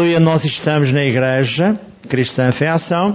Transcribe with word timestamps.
Aleluia, 0.00 0.18
nós 0.20 0.46
estamos 0.46 0.90
na 0.90 1.04
igreja 1.04 1.78
Cristã 2.08 2.50
Fé 2.50 2.68
Ação. 2.68 3.14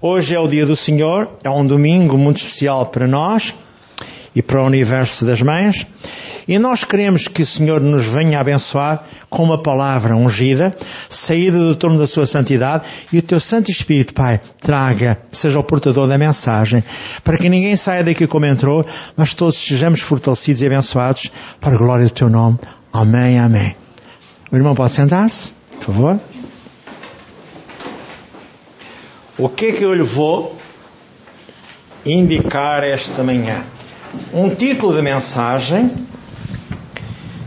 Hoje 0.00 0.34
é 0.34 0.40
o 0.40 0.48
dia 0.48 0.64
do 0.64 0.74
Senhor, 0.74 1.28
é 1.44 1.50
um 1.50 1.66
domingo 1.66 2.16
muito 2.16 2.38
especial 2.38 2.86
para 2.86 3.06
nós 3.06 3.54
e 4.34 4.40
para 4.40 4.62
o 4.62 4.64
universo 4.64 5.26
das 5.26 5.42
mães. 5.42 5.86
E 6.48 6.58
nós 6.58 6.82
queremos 6.82 7.28
que 7.28 7.42
o 7.42 7.46
Senhor 7.46 7.78
nos 7.78 8.06
venha 8.06 8.40
abençoar 8.40 9.04
com 9.28 9.44
uma 9.44 9.62
palavra 9.62 10.16
ungida, 10.16 10.74
saída 11.10 11.58
do 11.58 11.76
trono 11.76 11.98
da 11.98 12.06
sua 12.06 12.26
santidade, 12.26 12.86
e 13.12 13.18
o 13.18 13.22
teu 13.22 13.38
Santo 13.38 13.70
Espírito, 13.70 14.14
Pai, 14.14 14.40
traga, 14.62 15.18
seja 15.30 15.58
o 15.58 15.62
portador 15.62 16.08
da 16.08 16.16
mensagem, 16.16 16.82
para 17.22 17.36
que 17.36 17.50
ninguém 17.50 17.76
saia 17.76 18.02
daqui 18.02 18.26
como 18.26 18.46
entrou, 18.46 18.86
mas 19.14 19.34
todos 19.34 19.58
sejamos 19.58 20.00
fortalecidos 20.00 20.62
e 20.62 20.66
abençoados 20.66 21.30
para 21.60 21.74
a 21.74 21.78
glória 21.78 22.06
do 22.06 22.10
teu 22.10 22.30
nome. 22.30 22.58
Amém, 22.90 23.38
amém. 23.38 23.76
O 24.50 24.56
irmão 24.56 24.74
pode 24.74 24.94
sentar-se? 24.94 25.63
Por 25.76 25.84
favor. 25.86 26.20
O 29.36 29.48
que 29.48 29.66
é 29.66 29.72
que 29.72 29.82
eu 29.82 29.92
lhe 29.92 30.02
vou 30.02 30.56
indicar 32.06 32.84
esta 32.84 33.24
manhã? 33.24 33.64
Um 34.32 34.54
título 34.54 34.94
de 34.94 35.02
mensagem 35.02 35.90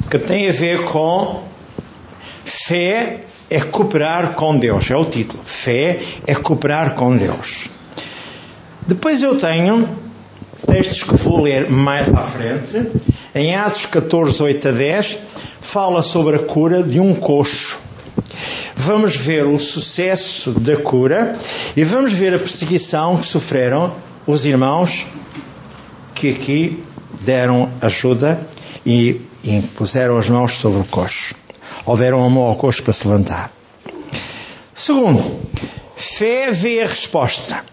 que 0.10 0.20
tem 0.20 0.50
a 0.50 0.52
ver 0.52 0.84
com 0.84 1.44
fé 2.44 3.22
é 3.50 3.62
cooperar 3.62 4.34
com 4.34 4.58
Deus. 4.58 4.92
É 4.92 4.96
o 4.98 5.06
título. 5.06 5.42
Fé 5.46 6.02
é 6.26 6.36
cooperar 6.36 6.94
com 6.94 7.16
Deus. 7.16 7.70
Depois 8.86 9.24
eu 9.24 9.38
tenho 9.38 9.88
textos 10.66 11.04
que 11.04 11.16
vou 11.16 11.42
ler 11.42 11.70
mais 11.70 12.14
à 12.14 12.24
frente. 12.24 12.92
Em 13.34 13.56
Atos 13.56 13.86
14, 13.86 14.44
8 14.44 14.68
a 14.68 14.72
10, 14.72 15.18
fala 15.62 16.04
sobre 16.04 16.36
a 16.36 16.40
cura 16.40 16.84
de 16.84 17.00
um 17.00 17.16
coxo 17.16 17.87
vamos 18.76 19.16
ver 19.16 19.46
o 19.46 19.60
sucesso 19.60 20.52
da 20.52 20.78
cura 20.78 21.38
e 21.76 21.84
vamos 21.84 22.14
ver 22.14 22.34
a 22.34 22.40
perseguição 22.40 23.18
que 23.18 23.26
sofreram 23.26 23.94
os 24.26 24.46
irmãos 24.46 25.08
que 26.14 26.30
aqui 26.30 26.84
deram 27.22 27.70
ajuda 27.82 28.40
e 28.86 29.22
impuseram 29.44 30.18
as 30.18 30.30
mãos 30.30 30.54
sobre 30.54 30.80
o 30.80 30.86
coxo. 30.86 31.36
Ou 31.86 31.98
deram 31.98 32.24
a 32.24 32.30
mão 32.30 32.44
ao 32.44 32.56
coxo 32.56 32.84
para 32.84 32.94
se 32.94 33.08
levantar. 33.08 33.52
Segundo, 34.74 35.24
fé 35.96 36.52
vê 36.52 36.82
a 36.82 36.88
resposta. 36.88 37.64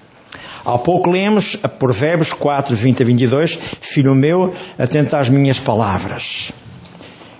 Há 0.65 0.79
pouco 0.79 1.11
lemos 1.11 1.59
a 1.63 1.69
Provérbios 1.69 2.33
4, 2.33 2.75
20 2.75 3.03
a 3.03 3.07
22, 3.07 3.59
Filho 3.81 4.15
meu, 4.15 4.55
atenta 4.79 5.19
às 5.19 5.29
minhas 5.29 5.61
palavras 5.61 6.53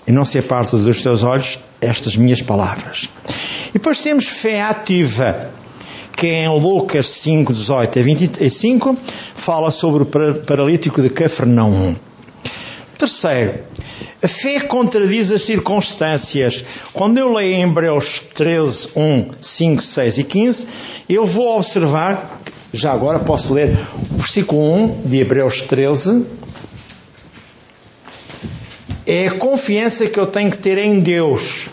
e 0.07 0.11
não 0.11 0.25
se 0.25 0.37
aparte 0.37 0.75
dos 0.75 1.01
teus 1.01 1.23
olhos 1.23 1.59
estas 1.81 2.15
minhas 2.15 2.41
palavras. 2.41 3.09
E 3.69 3.73
depois 3.73 3.99
temos 3.99 4.25
fé 4.25 4.61
ativa, 4.61 5.49
que 6.15 6.27
em 6.27 6.47
Lucas 6.47 7.09
5, 7.09 7.51
18 7.51 7.99
a 7.99 8.01
25 8.01 8.97
fala 9.35 9.71
sobre 9.71 10.03
o 10.03 10.05
paralítico 10.45 11.01
de 11.01 11.09
Cafarnaum. 11.09 11.95
Terceiro, 12.97 13.59
a 14.23 14.27
fé 14.27 14.61
contradiz 14.61 15.31
as 15.31 15.43
circunstâncias. 15.43 16.63
Quando 16.93 17.17
eu 17.17 17.33
leio 17.33 17.55
em 17.55 17.63
Hebreus 17.63 18.21
13, 18.33 18.89
1, 18.95 19.29
5, 19.41 19.81
6 19.83 20.17
e 20.17 20.23
15, 20.23 20.67
eu 21.09 21.25
vou 21.25 21.57
observar, 21.57 22.41
já 22.73 22.93
agora 22.93 23.19
posso 23.19 23.53
ler 23.53 23.77
o 24.11 24.17
versículo 24.17 24.73
1 24.73 25.01
de 25.05 25.19
Hebreus 25.19 25.61
13, 25.61 26.25
é 29.05 29.27
a 29.27 29.31
confiança 29.31 30.07
que 30.07 30.19
eu 30.19 30.25
tenho 30.25 30.51
que 30.51 30.57
ter 30.57 30.77
em 30.77 30.99
Deus. 30.99 31.67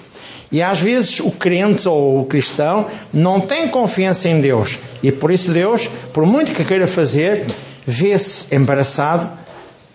E 0.50 0.62
às 0.62 0.78
vezes 0.78 1.18
o 1.20 1.30
crente 1.30 1.88
ou 1.88 2.20
o 2.20 2.26
cristão 2.26 2.86
não 3.12 3.40
tem 3.40 3.68
confiança 3.68 4.28
em 4.28 4.40
Deus. 4.40 4.78
E 5.02 5.10
por 5.10 5.30
isso 5.30 5.50
Deus, 5.50 5.88
por 6.12 6.26
muito 6.26 6.52
que 6.52 6.64
queira 6.64 6.86
fazer, 6.86 7.46
vê-se 7.86 8.54
embaraçado 8.54 9.30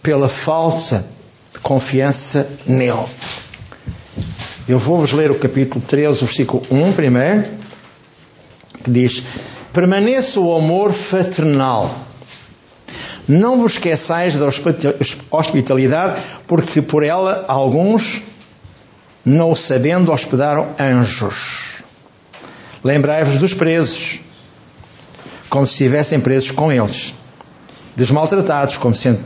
pela 0.02 0.28
falsa 0.28 1.06
confiança 1.62 2.50
nele. 2.66 3.06
Eu 4.68 4.80
vou-vos 4.80 5.12
ler 5.12 5.32
o 5.32 5.36
capítulo 5.36 5.84
13, 5.88 6.24
o 6.24 6.26
versículo 6.26 6.64
1 6.72 6.94
primeiro, 6.94 7.44
que 8.84 8.90
diz: 8.90 9.24
Permaneça 9.72 10.40
o 10.40 10.54
amor 10.56 10.92
fraternal 10.92 11.94
não 13.28 13.60
vos 13.60 13.74
esqueçais 13.74 14.38
da 14.38 14.48
hospitalidade, 15.32 16.22
porque 16.48 16.82
por 16.82 17.04
ela 17.04 17.44
alguns, 17.48 18.22
não 19.26 19.54
sabendo, 19.54 20.12
hospedaram 20.12 20.68
anjos. 20.80 21.84
Lembrai-vos 22.84 23.38
dos 23.38 23.54
presos, 23.54 24.20
como 25.50 25.66
se 25.66 25.74
estivessem 25.74 26.20
presos 26.20 26.52
com 26.52 26.72
eles, 26.72 27.14
dos 27.96 28.12
maltratados, 28.12 28.78
como 28.78 28.96
sendo 28.96 29.20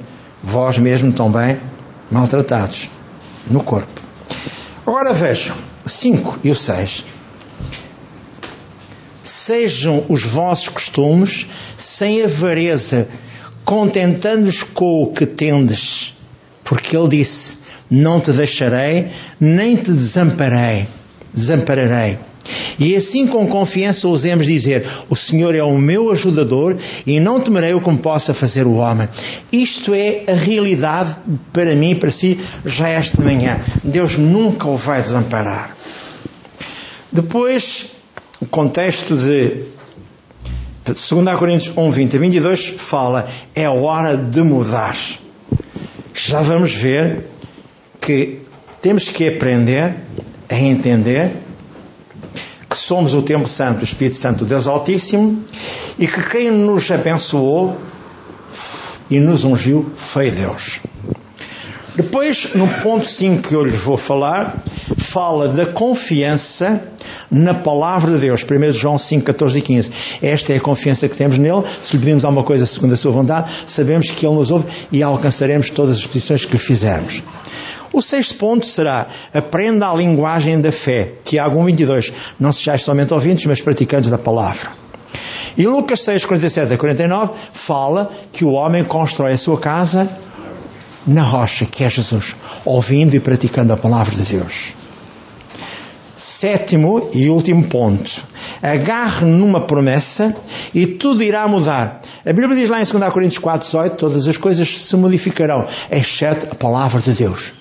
vós 0.43 0.77
mesmo 0.77 1.11
também 1.11 1.59
maltratados 2.09 2.89
no 3.47 3.63
corpo. 3.63 4.01
Agora 4.85 5.13
vejam, 5.13 5.55
o 5.85 5.89
5 5.89 6.39
e 6.43 6.49
o 6.49 6.55
6. 6.55 7.05
Sejam 9.23 10.05
os 10.09 10.23
vossos 10.23 10.69
costumes 10.69 11.47
sem 11.77 12.23
avareza, 12.23 13.07
contentando-nos 13.65 14.63
com 14.63 15.03
o 15.03 15.07
que 15.07 15.25
tendes, 15.25 16.15
porque 16.63 16.95
ele 16.95 17.09
disse: 17.09 17.57
Não 17.89 18.19
te 18.19 18.31
deixarei, 18.31 19.07
nem 19.39 19.75
te 19.75 19.91
desamparei, 19.91 20.85
desampararei. 21.33 22.17
E 22.79 22.95
assim 22.95 23.27
com 23.27 23.47
confiança 23.47 24.07
ousemos 24.07 24.45
dizer: 24.45 24.87
O 25.09 25.15
Senhor 25.15 25.55
é 25.55 25.63
o 25.63 25.77
meu 25.77 26.11
ajudador 26.11 26.77
e 27.05 27.19
não 27.19 27.39
temerei 27.39 27.73
o 27.73 27.81
que 27.81 27.91
me 27.91 27.97
possa 27.97 28.33
fazer 28.33 28.65
o 28.65 28.75
homem. 28.75 29.07
Isto 29.51 29.93
é 29.93 30.23
a 30.27 30.33
realidade 30.33 31.15
para 31.53 31.75
mim 31.75 31.95
para 31.95 32.11
si 32.11 32.39
já 32.65 32.89
esta 32.89 33.21
manhã. 33.21 33.59
Deus 33.83 34.17
nunca 34.17 34.67
o 34.67 34.77
vai 34.77 35.01
desamparar. 35.01 35.75
Depois, 37.11 37.87
o 38.39 38.45
contexto 38.45 39.15
de 39.15 39.63
2 40.85 41.37
Coríntios 41.37 41.77
1, 41.77 41.91
20 41.91 42.15
a 42.15 42.19
22 42.19 42.67
fala, 42.77 43.29
é 43.53 43.69
hora 43.69 44.17
de 44.17 44.41
mudar. 44.41 44.97
Já 46.13 46.41
vamos 46.41 46.73
ver 46.73 47.27
que 47.99 48.39
temos 48.81 49.09
que 49.09 49.27
aprender 49.27 49.95
a 50.49 50.55
entender 50.55 51.31
que 52.67 52.77
somos 52.77 53.13
o 53.13 53.21
Templo 53.21 53.47
Santo 53.47 53.79
do 53.79 53.83
Espírito 53.83 54.15
Santo 54.15 54.43
Deus 54.43 54.65
Altíssimo 54.65 55.43
e 55.99 56.07
que 56.07 56.23
quem 56.29 56.49
nos 56.49 56.89
abençoou 56.89 57.77
e 59.09 59.19
nos 59.19 59.45
ungiu 59.45 59.91
foi 59.95 60.31
Deus. 60.31 60.79
Depois, 61.95 62.55
no 62.55 62.67
ponto 62.67 63.05
5 63.05 63.49
que 63.49 63.53
eu 63.53 63.63
lhes 63.63 63.75
vou 63.75 63.97
falar, 63.97 64.63
fala 65.11 65.49
da 65.49 65.65
confiança 65.65 66.81
na 67.29 67.53
palavra 67.53 68.13
de 68.13 68.19
Deus. 68.19 68.45
1 68.45 68.71
João 68.71 68.97
5, 68.97 69.25
14 69.25 69.59
e 69.59 69.61
15. 69.61 69.91
Esta 70.21 70.53
é 70.53 70.55
a 70.55 70.59
confiança 70.59 71.09
que 71.09 71.17
temos 71.17 71.37
nele. 71.37 71.63
Se 71.81 71.97
lhe 71.97 71.99
pedimos 71.99 72.23
alguma 72.23 72.45
coisa 72.45 72.65
segundo 72.65 72.93
a 72.93 72.97
sua 72.97 73.11
vontade, 73.11 73.51
sabemos 73.65 74.09
que 74.09 74.25
ele 74.25 74.35
nos 74.35 74.51
ouve 74.51 74.67
e 74.89 75.03
alcançaremos 75.03 75.69
todas 75.69 75.97
as 75.97 76.05
petições 76.05 76.45
que 76.45 76.53
lhe 76.53 76.59
fizermos. 76.59 77.21
O 77.91 78.01
sexto 78.01 78.35
ponto 78.35 78.65
será 78.65 79.07
aprenda 79.33 79.89
a 79.89 79.93
linguagem 79.93 80.61
da 80.61 80.71
fé. 80.71 81.11
Tiago 81.25 81.59
1, 81.59 81.65
22. 81.65 82.13
Não 82.39 82.53
sejais 82.53 82.81
somente 82.81 83.13
ouvintes, 83.13 83.45
mas 83.45 83.61
praticantes 83.61 84.09
da 84.09 84.17
palavra. 84.17 84.69
E 85.57 85.67
Lucas 85.67 85.99
6, 86.03 86.23
47 86.23 86.73
a 86.73 86.77
49 86.77 87.33
fala 87.51 88.09
que 88.31 88.45
o 88.45 88.51
homem 88.51 88.85
constrói 88.85 89.33
a 89.33 89.37
sua 89.37 89.59
casa 89.59 90.07
na 91.05 91.23
rocha, 91.23 91.65
que 91.65 91.83
é 91.83 91.89
Jesus, 91.89 92.33
ouvindo 92.63 93.13
e 93.13 93.19
praticando 93.19 93.73
a 93.73 93.77
palavra 93.77 94.15
de 94.15 94.21
Deus. 94.21 94.73
Sétimo 96.41 97.07
e 97.13 97.29
último 97.29 97.63
ponto. 97.65 98.25
Agarre 98.63 99.27
numa 99.27 99.61
promessa 99.61 100.35
e 100.73 100.87
tudo 100.87 101.21
irá 101.21 101.47
mudar. 101.47 102.01
A 102.25 102.33
Bíblia 102.33 102.55
diz 102.55 102.67
lá 102.67 102.81
em 102.81 102.83
2 102.83 103.13
Coríntios 103.13 103.37
4, 103.37 103.67
18: 103.67 103.95
todas 103.95 104.27
as 104.27 104.37
coisas 104.37 104.67
se 104.67 104.95
modificarão, 104.95 105.67
exceto 105.91 106.47
a 106.51 106.55
palavra 106.55 106.99
de 106.99 107.11
Deus. 107.13 107.53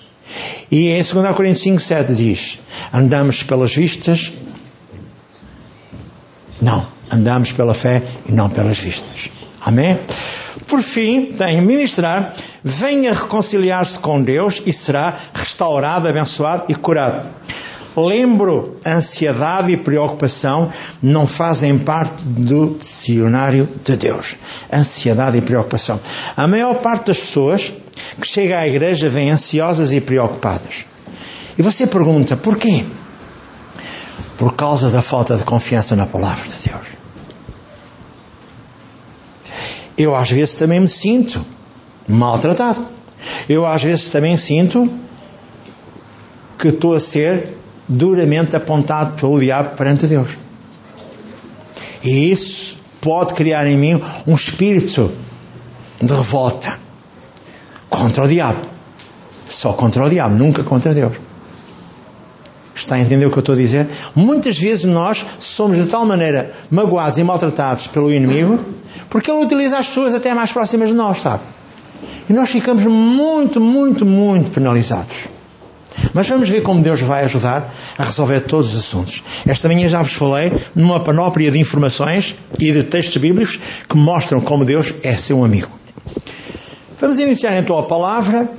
E 0.71 0.87
em 0.87 1.03
2 1.03 1.35
Coríntios 1.35 1.61
5, 1.61 1.79
7 1.79 2.15
diz: 2.15 2.57
andamos 2.91 3.43
pelas 3.43 3.75
vistas? 3.75 4.31
Não, 6.59 6.87
andamos 7.11 7.51
pela 7.51 7.75
fé 7.75 8.01
e 8.27 8.31
não 8.31 8.49
pelas 8.49 8.79
vistas. 8.79 9.29
Amém? 9.63 9.99
Por 10.65 10.81
fim, 10.81 11.33
tem 11.33 11.61
ministrar, 11.61 12.33
venha 12.63 13.13
reconciliar-se 13.13 13.99
com 13.99 14.23
Deus 14.23 14.59
e 14.65 14.73
será 14.73 15.19
restaurado, 15.35 16.07
abençoado 16.07 16.63
e 16.67 16.73
curado. 16.73 17.29
Lembro, 17.95 18.79
ansiedade 18.85 19.71
e 19.71 19.77
preocupação 19.77 20.71
não 21.01 21.27
fazem 21.27 21.77
parte 21.77 22.23
do 22.23 22.77
dicionário 22.77 23.67
de 23.83 23.97
Deus. 23.97 24.35
Ansiedade 24.71 25.37
e 25.37 25.41
preocupação. 25.41 25.99
A 26.37 26.47
maior 26.47 26.75
parte 26.75 27.07
das 27.07 27.19
pessoas 27.19 27.73
que 28.19 28.27
chega 28.27 28.59
à 28.59 28.67
igreja 28.67 29.09
vem 29.09 29.29
ansiosas 29.29 29.91
e 29.91 29.99
preocupadas. 29.99 30.85
E 31.57 31.61
você 31.61 31.85
pergunta, 31.85 32.37
porquê? 32.37 32.85
por 34.41 34.55
causa 34.55 34.89
da 34.89 35.03
falta 35.03 35.37
de 35.37 35.43
confiança 35.43 35.95
na 35.95 36.07
palavra 36.07 36.43
de 36.43 36.67
Deus. 36.67 36.87
Eu 39.95 40.15
às 40.15 40.31
vezes 40.31 40.55
também 40.55 40.79
me 40.79 40.87
sinto 40.87 41.45
maltratado. 42.07 42.83
Eu 43.47 43.67
às 43.67 43.83
vezes 43.83 44.07
também 44.07 44.35
sinto 44.37 44.91
que 46.57 46.69
estou 46.69 46.95
a 46.95 46.99
ser 46.99 47.55
duramente 47.91 48.55
apontado 48.55 49.19
pelo 49.19 49.39
diabo 49.39 49.75
perante 49.75 50.07
Deus. 50.07 50.37
E 52.03 52.31
isso 52.31 52.77
pode 53.01 53.33
criar 53.33 53.67
em 53.67 53.77
mim 53.77 54.01
um 54.25 54.33
espírito 54.33 55.11
de 56.01 56.13
revolta 56.13 56.79
contra 57.89 58.23
o 58.23 58.27
diabo. 58.27 58.59
Só 59.49 59.73
contra 59.73 60.05
o 60.05 60.09
diabo, 60.09 60.35
nunca 60.35 60.63
contra 60.63 60.93
Deus. 60.93 61.13
Está 62.73 62.95
a 62.95 62.99
entender 62.99 63.25
o 63.25 63.29
que 63.29 63.37
eu 63.37 63.41
estou 63.41 63.53
a 63.53 63.57
dizer? 63.57 63.87
Muitas 64.15 64.57
vezes 64.57 64.85
nós 64.85 65.25
somos 65.39 65.77
de 65.77 65.85
tal 65.85 66.05
maneira 66.05 66.53
magoados 66.71 67.19
e 67.19 67.23
maltratados 67.23 67.87
pelo 67.87 68.11
inimigo 68.11 68.59
porque 69.09 69.29
ele 69.29 69.43
utiliza 69.43 69.77
as 69.77 69.87
pessoas 69.87 70.13
até 70.13 70.33
mais 70.33 70.53
próximas 70.53 70.89
de 70.89 70.95
nós, 70.95 71.17
sabe? 71.17 71.43
E 72.29 72.33
nós 72.33 72.49
ficamos 72.49 72.85
muito, 72.85 73.59
muito, 73.59 74.05
muito 74.05 74.49
penalizados. 74.51 75.27
Mas 76.13 76.27
vamos 76.27 76.49
ver 76.49 76.61
como 76.61 76.81
Deus 76.81 77.01
vai 77.01 77.23
ajudar 77.23 77.73
a 77.97 78.03
resolver 78.03 78.41
todos 78.41 78.73
os 78.73 78.79
assuntos. 78.79 79.23
Esta 79.45 79.67
manhã 79.67 79.87
já 79.87 80.01
vos 80.01 80.13
falei 80.13 80.51
numa 80.75 80.99
panóplia 80.99 81.51
de 81.51 81.59
informações 81.59 82.35
e 82.59 82.71
de 82.71 82.83
textos 82.83 83.17
bíblicos 83.17 83.59
que 83.87 83.97
mostram 83.97 84.41
como 84.41 84.65
Deus 84.65 84.93
é 85.03 85.15
seu 85.17 85.43
amigo. 85.43 85.71
Vamos 86.99 87.17
iniciar 87.19 87.57
então 87.57 87.77
a 87.77 87.83
palavra 87.83 88.49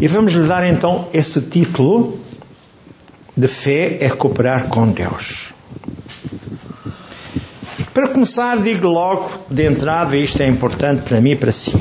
e 0.00 0.06
vamos 0.06 0.32
lhe 0.32 0.46
dar 0.46 0.64
então 0.64 1.08
esse 1.12 1.40
título 1.40 2.18
de 3.36 3.48
fé 3.48 3.98
é 4.00 4.10
cooperar 4.10 4.68
com 4.68 4.88
Deus. 4.88 5.48
Para 7.94 8.08
começar, 8.08 8.58
digo 8.58 8.86
logo 8.86 9.28
de 9.50 9.66
entrada, 9.66 10.16
e 10.16 10.24
isto 10.24 10.40
é 10.42 10.46
importante 10.46 11.02
para 11.02 11.20
mim 11.20 11.30
e 11.30 11.36
para 11.36 11.50
si. 11.50 11.72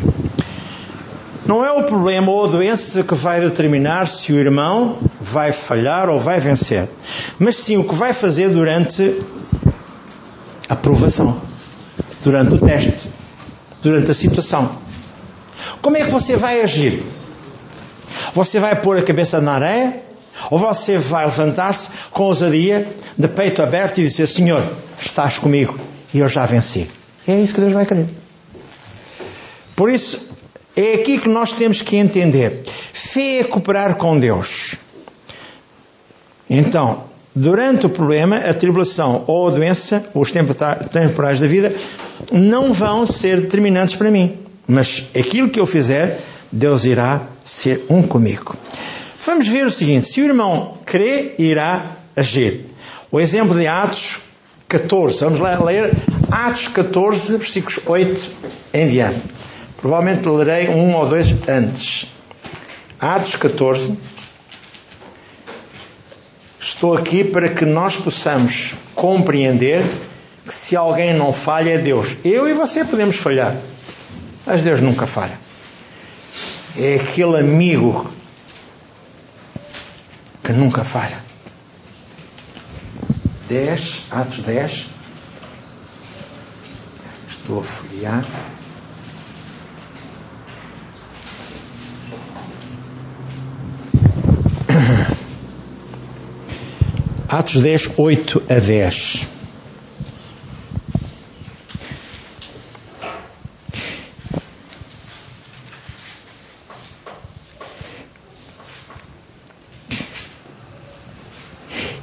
Não 1.49 1.65
é 1.65 1.71
o 1.71 1.83
problema 1.83 2.31
ou 2.31 2.45
a 2.45 2.47
doença 2.47 3.01
que 3.01 3.15
vai 3.15 3.41
determinar 3.41 4.07
se 4.07 4.31
o 4.31 4.37
irmão 4.37 4.99
vai 5.19 5.51
falhar 5.51 6.07
ou 6.07 6.19
vai 6.19 6.39
vencer, 6.39 6.87
mas 7.39 7.57
sim 7.57 7.75
o 7.75 7.83
que 7.83 7.95
vai 7.95 8.13
fazer 8.13 8.49
durante 8.49 9.19
a 10.69 10.75
provação, 10.75 11.41
durante 12.23 12.53
o 12.53 12.59
teste, 12.59 13.09
durante 13.81 14.11
a 14.11 14.13
situação. 14.13 14.77
Como 15.81 15.97
é 15.97 16.01
que 16.01 16.11
você 16.11 16.35
vai 16.35 16.61
agir? 16.61 17.03
Você 18.35 18.59
vai 18.59 18.79
pôr 18.79 18.99
a 18.99 19.01
cabeça 19.01 19.41
na 19.41 19.53
areia? 19.53 20.03
Ou 20.51 20.59
você 20.59 20.99
vai 20.99 21.25
levantar-se 21.25 21.89
com 22.11 22.25
ousadia, 22.25 22.95
de 23.17 23.27
peito 23.27 23.63
aberto 23.63 23.97
e 23.97 24.03
dizer: 24.03 24.27
Senhor, 24.27 24.61
estás 25.01 25.39
comigo 25.39 25.79
e 26.13 26.19
eu 26.19 26.29
já 26.29 26.45
venci. 26.45 26.87
É 27.27 27.41
isso 27.41 27.55
que 27.55 27.61
Deus 27.61 27.73
vai 27.73 27.87
querer. 27.87 28.07
Por 29.75 29.89
isso, 29.89 30.28
é 30.75 30.93
aqui 30.93 31.19
que 31.19 31.29
nós 31.29 31.53
temos 31.53 31.81
que 31.81 31.97
entender. 31.97 32.61
Fé 32.65 33.39
é 33.39 33.43
cooperar 33.43 33.95
com 33.95 34.17
Deus. 34.17 34.75
Então, 36.49 37.03
durante 37.35 37.85
o 37.85 37.89
problema, 37.89 38.37
a 38.37 38.53
tribulação 38.53 39.23
ou 39.27 39.47
a 39.47 39.51
doença, 39.51 40.09
os 40.13 40.31
temporais 40.31 41.39
da 41.39 41.47
vida, 41.47 41.73
não 42.31 42.73
vão 42.73 43.05
ser 43.05 43.41
determinantes 43.41 43.95
para 43.95 44.09
mim. 44.09 44.37
Mas 44.67 45.05
aquilo 45.17 45.49
que 45.49 45.59
eu 45.59 45.65
fizer, 45.65 46.19
Deus 46.51 46.85
irá 46.85 47.23
ser 47.43 47.85
um 47.89 48.01
comigo. 48.01 48.55
Vamos 49.25 49.47
ver 49.47 49.65
o 49.65 49.71
seguinte: 49.71 50.05
se 50.05 50.21
o 50.21 50.25
irmão 50.25 50.77
crê, 50.85 51.33
irá 51.37 51.85
agir. 52.15 52.65
O 53.11 53.19
exemplo 53.19 53.57
de 53.57 53.67
Atos 53.67 54.19
14, 54.67 55.19
vamos 55.21 55.39
lá 55.39 55.63
ler 55.63 55.91
Atos 56.31 56.67
14, 56.67 57.37
versículos 57.37 57.79
8 57.85 58.31
em 58.73 58.87
diante. 58.87 59.38
Provavelmente 59.81 60.27
lerei 60.27 60.67
um 60.69 60.93
ou 60.93 61.07
dois 61.07 61.33
antes. 61.47 62.05
Atos 62.99 63.35
14. 63.37 63.97
Estou 66.59 66.93
aqui 66.93 67.23
para 67.23 67.47
que 67.49 67.65
nós 67.65 67.95
possamos 67.95 68.75
compreender 68.93 69.83
que 70.45 70.53
se 70.53 70.75
alguém 70.75 71.13
não 71.13 71.31
falha 71.31 71.71
é 71.71 71.77
Deus. 71.77 72.17
Eu 72.25 72.49
e 72.49 72.53
você 72.53 72.83
podemos 72.83 73.15
falhar, 73.15 73.55
mas 74.45 74.63
Deus 74.63 74.81
nunca 74.81 75.07
falha. 75.07 75.39
É 76.77 76.95
aquele 76.95 77.37
amigo 77.37 78.09
que 80.43 80.51
nunca 80.51 80.83
falha. 80.83 81.23
10, 83.47 84.03
Atos 84.11 84.39
10. 84.39 84.87
Estou 87.29 87.61
a 87.61 87.63
folhear. 87.63 88.25
Atos 97.31 97.61
10, 97.61 97.91
8 97.95 98.43
a 98.49 98.59
10. 98.59 99.27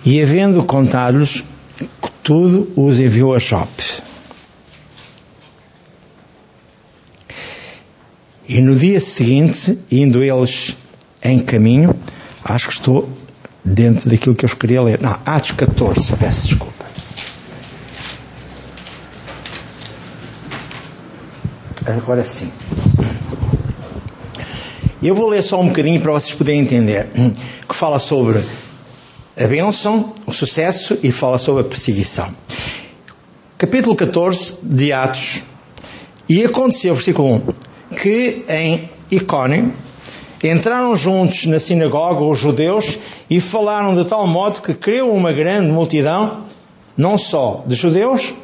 E 0.05 0.23
havendo 0.23 0.63
contado-lhes 0.63 1.43
tudo, 2.23 2.73
os 2.77 3.01
enviou 3.01 3.35
a 3.35 3.41
Jope. 3.41 3.83
E 8.49 8.61
no 8.61 8.77
dia 8.77 9.01
seguinte, 9.01 9.77
indo 9.91 10.23
eles 10.23 10.77
em 11.21 11.41
caminho, 11.41 11.93
acho 12.45 12.69
que 12.69 12.75
estou 12.75 13.26
dentro 13.67 14.09
daquilo 14.09 14.35
que 14.35 14.45
eu 14.45 14.49
queria 14.49 14.81
ler. 14.81 15.01
Não, 15.01 15.19
Atos 15.27 15.51
14, 15.53 16.17
peço 16.17 16.47
desculpa. 16.47 16.87
Agora 21.85 22.25
sim. 22.25 22.51
Eu 25.03 25.15
vou 25.15 25.29
ler 25.29 25.43
só 25.43 25.61
um 25.61 25.67
bocadinho 25.67 26.01
para 26.01 26.13
vocês 26.13 26.35
poderem 26.35 26.61
entender, 26.61 27.09
que 27.69 27.75
fala 27.75 27.99
sobre 27.99 28.41
a 29.39 29.47
bênção, 29.47 30.15
o 30.27 30.33
sucesso 30.33 30.99
e 31.03 31.13
fala 31.13 31.39
sobre 31.39 31.63
a 31.63 31.65
perseguição. 31.65 32.35
Capítulo 33.59 33.95
14 33.95 34.57
de 34.63 34.93
Atos. 34.93 35.43
E 36.29 36.45
aconteceu, 36.45 36.95
versículo 36.95 37.37
1, 37.91 37.95
que 37.97 38.45
em 38.49 38.91
Icónio 39.11 39.73
entraram 40.43 40.95
juntos 40.97 41.47
na 41.47 41.59
sinagoga 41.59 42.23
os 42.23 42.39
judeus 42.39 42.99
e 43.29 43.41
falaram 43.41 43.95
de 43.95 44.05
tal 44.05 44.27
modo 44.27 44.61
que 44.61 44.75
creu 44.75 45.13
uma 45.13 45.33
grande 45.33 45.71
multidão, 45.71 46.39
não 46.97 47.17
só 47.17 47.65
de 47.67 47.75
judeus, 47.75 48.35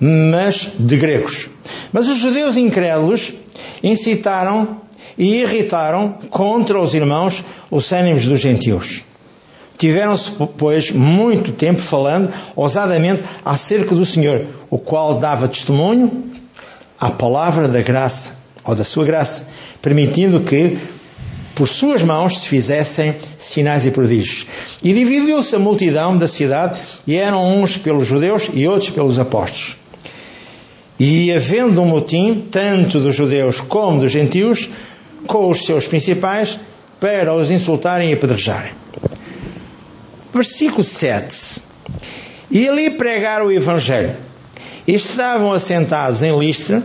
mas 0.00 0.70
de 0.78 0.96
gregos. 0.96 1.48
Mas 1.92 2.08
os 2.08 2.18
judeus 2.18 2.56
incrédulos 2.56 3.32
incitaram 3.82 4.82
e 5.16 5.42
irritaram 5.42 6.16
contra 6.30 6.80
os 6.80 6.94
irmãos 6.94 7.44
os 7.70 7.92
ânimos 7.92 8.24
dos 8.24 8.40
gentios. 8.40 9.02
Tiveram-se, 9.78 10.30
pois, 10.56 10.92
muito 10.92 11.52
tempo 11.52 11.80
falando 11.80 12.32
ousadamente 12.54 13.22
acerca 13.44 13.94
do 13.94 14.04
Senhor, 14.04 14.46
o 14.70 14.78
qual 14.78 15.18
dava 15.18 15.48
testemunho 15.48 16.24
à 16.98 17.10
palavra 17.10 17.66
da 17.66 17.82
graça, 17.82 18.36
ou 18.64 18.74
da 18.76 18.84
sua 18.84 19.04
graça, 19.04 19.46
permitindo 19.80 20.40
que 20.40 20.78
por 21.62 21.68
suas 21.68 22.02
mãos 22.02 22.40
se 22.40 22.48
fizessem 22.48 23.14
sinais 23.38 23.86
e 23.86 23.92
prodígios. 23.92 24.48
E 24.82 24.92
dividiu-se 24.92 25.54
a 25.54 25.60
multidão 25.60 26.18
da 26.18 26.26
cidade, 26.26 26.80
e 27.06 27.14
eram 27.14 27.62
uns 27.62 27.76
pelos 27.76 28.04
judeus 28.04 28.50
e 28.52 28.66
outros 28.66 28.90
pelos 28.90 29.16
apóstolos. 29.16 29.76
E 30.98 31.32
havendo 31.32 31.80
um 31.80 31.86
motim, 31.86 32.42
tanto 32.50 32.98
dos 32.98 33.14
judeus 33.14 33.60
como 33.60 34.00
dos 34.00 34.10
gentios, 34.10 34.68
com 35.24 35.48
os 35.48 35.64
seus 35.64 35.86
principais, 35.86 36.58
para 36.98 37.32
os 37.32 37.48
insultarem 37.52 38.10
e 38.10 38.14
apedrejarem. 38.14 38.72
Versículo 40.34 40.82
7. 40.82 41.62
E 42.50 42.68
ali 42.68 42.90
pregaram 42.90 43.46
o 43.46 43.52
Evangelho. 43.52 44.16
E 44.84 44.94
estavam 44.94 45.52
assentados 45.52 46.24
em 46.24 46.36
Listra, 46.36 46.82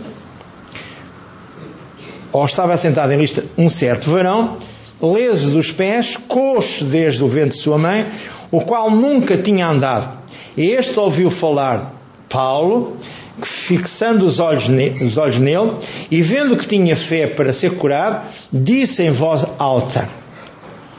ou 2.30 2.44
estava 2.44 2.74
assentado 2.74 3.12
em 3.12 3.18
Listra 3.18 3.44
um 3.56 3.68
certo 3.68 4.08
varão, 4.08 4.56
leso 5.00 5.50
dos 5.50 5.70
pés, 5.70 6.16
coxo 6.28 6.84
desde 6.84 7.22
o 7.22 7.28
vento 7.28 7.50
de 7.50 7.58
sua 7.58 7.78
mãe, 7.78 8.06
o 8.50 8.60
qual 8.60 8.90
nunca 8.90 9.36
tinha 9.36 9.68
andado. 9.68 10.18
Este 10.56 10.98
ouviu 10.98 11.30
falar 11.30 11.94
Paulo, 12.28 12.96
fixando 13.42 14.26
os 14.26 14.40
olhos, 14.40 14.68
ne 14.68 14.90
os 14.90 15.16
olhos 15.16 15.38
nele, 15.38 15.72
e 16.10 16.20
vendo 16.20 16.56
que 16.56 16.66
tinha 16.66 16.96
fé 16.96 17.26
para 17.26 17.52
ser 17.52 17.74
curado, 17.76 18.26
disse 18.52 19.02
em 19.02 19.10
voz 19.10 19.46
alta: 19.58 20.08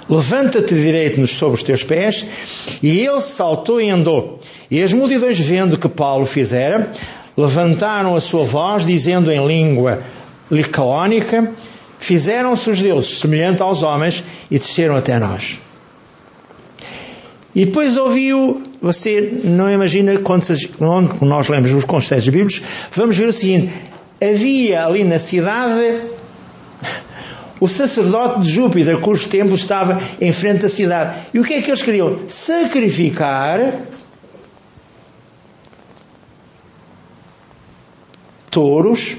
levanta-te 0.10 0.74
direito 0.74 1.26
sobre 1.28 1.56
os 1.56 1.64
teus 1.64 1.84
pés. 1.84 2.26
E 2.82 3.00
ele 3.00 3.22
saltou 3.22 3.80
e 3.80 3.90
andou. 3.90 4.40
E 4.72 4.82
as 4.82 4.92
multidões, 4.92 5.38
vendo 5.40 5.78
que 5.78 5.88
Paulo 5.88 6.26
fizera, 6.26 6.92
levantaram 7.38 8.16
a 8.16 8.22
sua 8.22 8.44
voz, 8.44 8.86
dizendo 8.86 9.32
em 9.32 9.46
língua 9.46 10.02
licaónica, 10.50 11.52
fizeram-se 12.00 12.70
os 12.70 12.82
deuses 12.82 13.20
semelhante 13.20 13.62
aos 13.62 13.84
homens 13.84 14.24
e 14.50 14.58
desceram 14.58 14.96
até 14.96 15.20
nós. 15.20 15.60
E 17.54 17.66
depois 17.66 17.98
ouviu, 17.98 18.64
você 18.82 19.42
não 19.44 19.70
imagina 19.70 20.18
quando 20.20 20.46
nós 21.22 21.48
lemos 21.50 21.74
os 21.74 21.86
conceitos 21.86 22.30
bíblicos, 22.30 22.62
vamos 22.92 23.18
ver 23.18 23.28
o 23.28 23.34
seguinte: 23.34 23.72
havia 24.22 24.86
ali 24.86 25.04
na 25.04 25.20
cidade 25.20 26.02
o 27.60 27.68
sacerdote 27.68 28.42
de 28.42 28.52
Júpiter, 28.52 29.00
cujo 29.02 29.28
templo 29.28 29.56
estava 29.56 30.02
em 30.22 30.32
frente 30.32 30.62
da 30.62 30.70
cidade. 30.70 31.28
E 31.34 31.40
o 31.40 31.44
que 31.44 31.56
é 31.56 31.62
que 31.62 31.70
eles 31.70 31.82
queriam? 31.82 32.20
Sacrificar 32.28 33.82
touros 38.50 39.18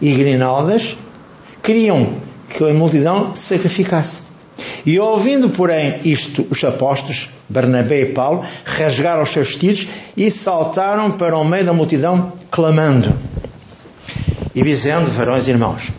e 0.00 0.14
grinaldas. 0.14 0.96
Queriam 1.70 2.14
que 2.48 2.64
a 2.64 2.74
multidão 2.74 3.36
sacrificasse. 3.36 4.24
E 4.84 4.98
ouvindo, 4.98 5.50
porém, 5.50 6.00
isto, 6.04 6.44
os 6.50 6.64
apóstolos, 6.64 7.28
Barnabé 7.48 8.00
e 8.00 8.06
Paulo, 8.06 8.44
rasgaram 8.64 9.22
os 9.22 9.28
seus 9.28 9.50
vestidos 9.50 9.86
e 10.16 10.32
saltaram 10.32 11.12
para 11.12 11.38
o 11.38 11.44
meio 11.44 11.64
da 11.64 11.72
multidão, 11.72 12.32
clamando 12.50 13.14
e 14.52 14.62
dizendo, 14.62 15.12
varões 15.12 15.46
e 15.46 15.52
irmãos, 15.52 15.92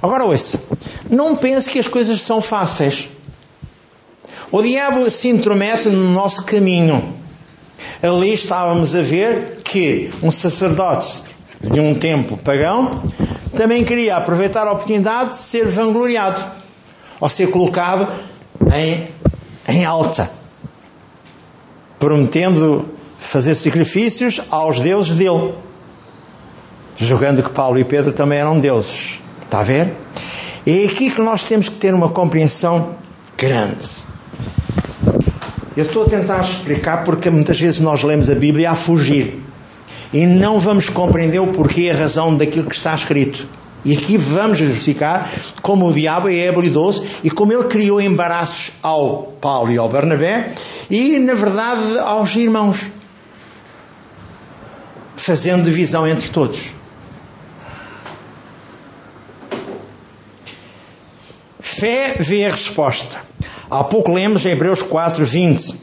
Agora 0.00 0.24
ouça, 0.24 0.62
não 1.10 1.34
pense 1.34 1.72
que 1.72 1.80
as 1.80 1.88
coisas 1.88 2.20
são 2.20 2.40
fáceis. 2.40 3.08
O 4.52 4.62
diabo 4.62 5.10
se 5.10 5.28
intromete 5.28 5.88
no 5.88 6.08
nosso 6.12 6.44
caminho. 6.44 7.16
Ali 8.00 8.32
estávamos 8.32 8.94
a 8.94 9.02
ver 9.02 9.62
que 9.64 10.08
um 10.22 10.30
sacerdote 10.30 11.20
de 11.70 11.80
um 11.80 11.94
tempo 11.94 12.36
pagão 12.36 12.90
também 13.56 13.82
queria 13.82 14.16
aproveitar 14.16 14.68
a 14.68 14.72
oportunidade 14.72 15.30
de 15.30 15.36
ser 15.36 15.66
vangloriado 15.66 16.40
ou 17.18 17.28
ser 17.28 17.50
colocado 17.50 18.06
em, 18.74 19.08
em 19.66 19.84
alta, 19.84 20.30
prometendo 21.98 22.84
fazer 23.18 23.54
sacrifícios 23.54 24.40
aos 24.50 24.78
deuses 24.78 25.14
dele, 25.14 25.54
julgando 26.98 27.42
que 27.42 27.50
Paulo 27.50 27.78
e 27.78 27.84
Pedro 27.84 28.12
também 28.12 28.38
eram 28.38 28.60
deuses. 28.60 29.20
Está 29.42 29.60
a 29.60 29.62
ver? 29.62 29.92
É 30.66 30.84
aqui 30.84 31.10
que 31.10 31.20
nós 31.22 31.44
temos 31.44 31.68
que 31.68 31.76
ter 31.76 31.94
uma 31.94 32.10
compreensão 32.10 32.96
grande. 33.36 34.04
Eu 35.76 35.84
estou 35.84 36.04
a 36.04 36.08
tentar 36.08 36.40
explicar 36.40 37.04
porque 37.04 37.30
muitas 37.30 37.58
vezes 37.60 37.80
nós 37.80 38.02
lemos 38.02 38.28
a 38.30 38.34
Bíblia 38.34 38.70
a 38.70 38.74
fugir 38.74 39.42
e 40.12 40.26
não 40.26 40.58
vamos 40.58 40.88
compreender 40.88 41.40
o 41.40 41.48
porquê 41.48 41.82
e 41.82 41.90
a 41.90 41.94
razão 41.94 42.36
daquilo 42.36 42.68
que 42.68 42.76
está 42.76 42.94
escrito. 42.94 43.48
E 43.84 43.96
aqui 43.96 44.16
vamos 44.18 44.58
verificar 44.58 45.30
como 45.62 45.86
o 45.86 45.92
diabo 45.92 46.28
é 46.28 46.48
habilidoso 46.48 47.04
e 47.22 47.30
como 47.30 47.52
ele 47.52 47.64
criou 47.64 48.00
embaraços 48.00 48.72
ao 48.82 49.34
Paulo 49.40 49.70
e 49.70 49.78
ao 49.78 49.88
Bernabé 49.88 50.54
e, 50.90 51.18
na 51.18 51.34
verdade, 51.34 51.98
aos 51.98 52.34
irmãos, 52.34 52.90
fazendo 55.14 55.64
divisão 55.64 56.06
entre 56.06 56.28
todos. 56.30 56.60
Fé 61.60 62.16
vê 62.18 62.46
a 62.46 62.50
resposta. 62.50 63.20
Há 63.70 63.84
pouco 63.84 64.12
lemos 64.12 64.46
em 64.46 64.50
Hebreus 64.50 64.82
4, 64.82 65.24
20. 65.24 65.74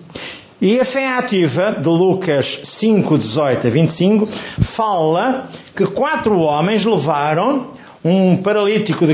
E 0.63 0.79
a 0.79 0.85
fé 0.85 1.09
ativa 1.09 1.73
de 1.73 1.89
Lucas 1.89 2.61
5, 2.63 3.17
18 3.17 3.67
a 3.67 3.69
25 3.69 4.25
fala 4.25 5.49
que 5.75 5.85
quatro 5.85 6.39
homens 6.39 6.85
levaram 6.85 7.71
um 8.01 8.37
paralítico 8.37 9.05
de 9.05 9.13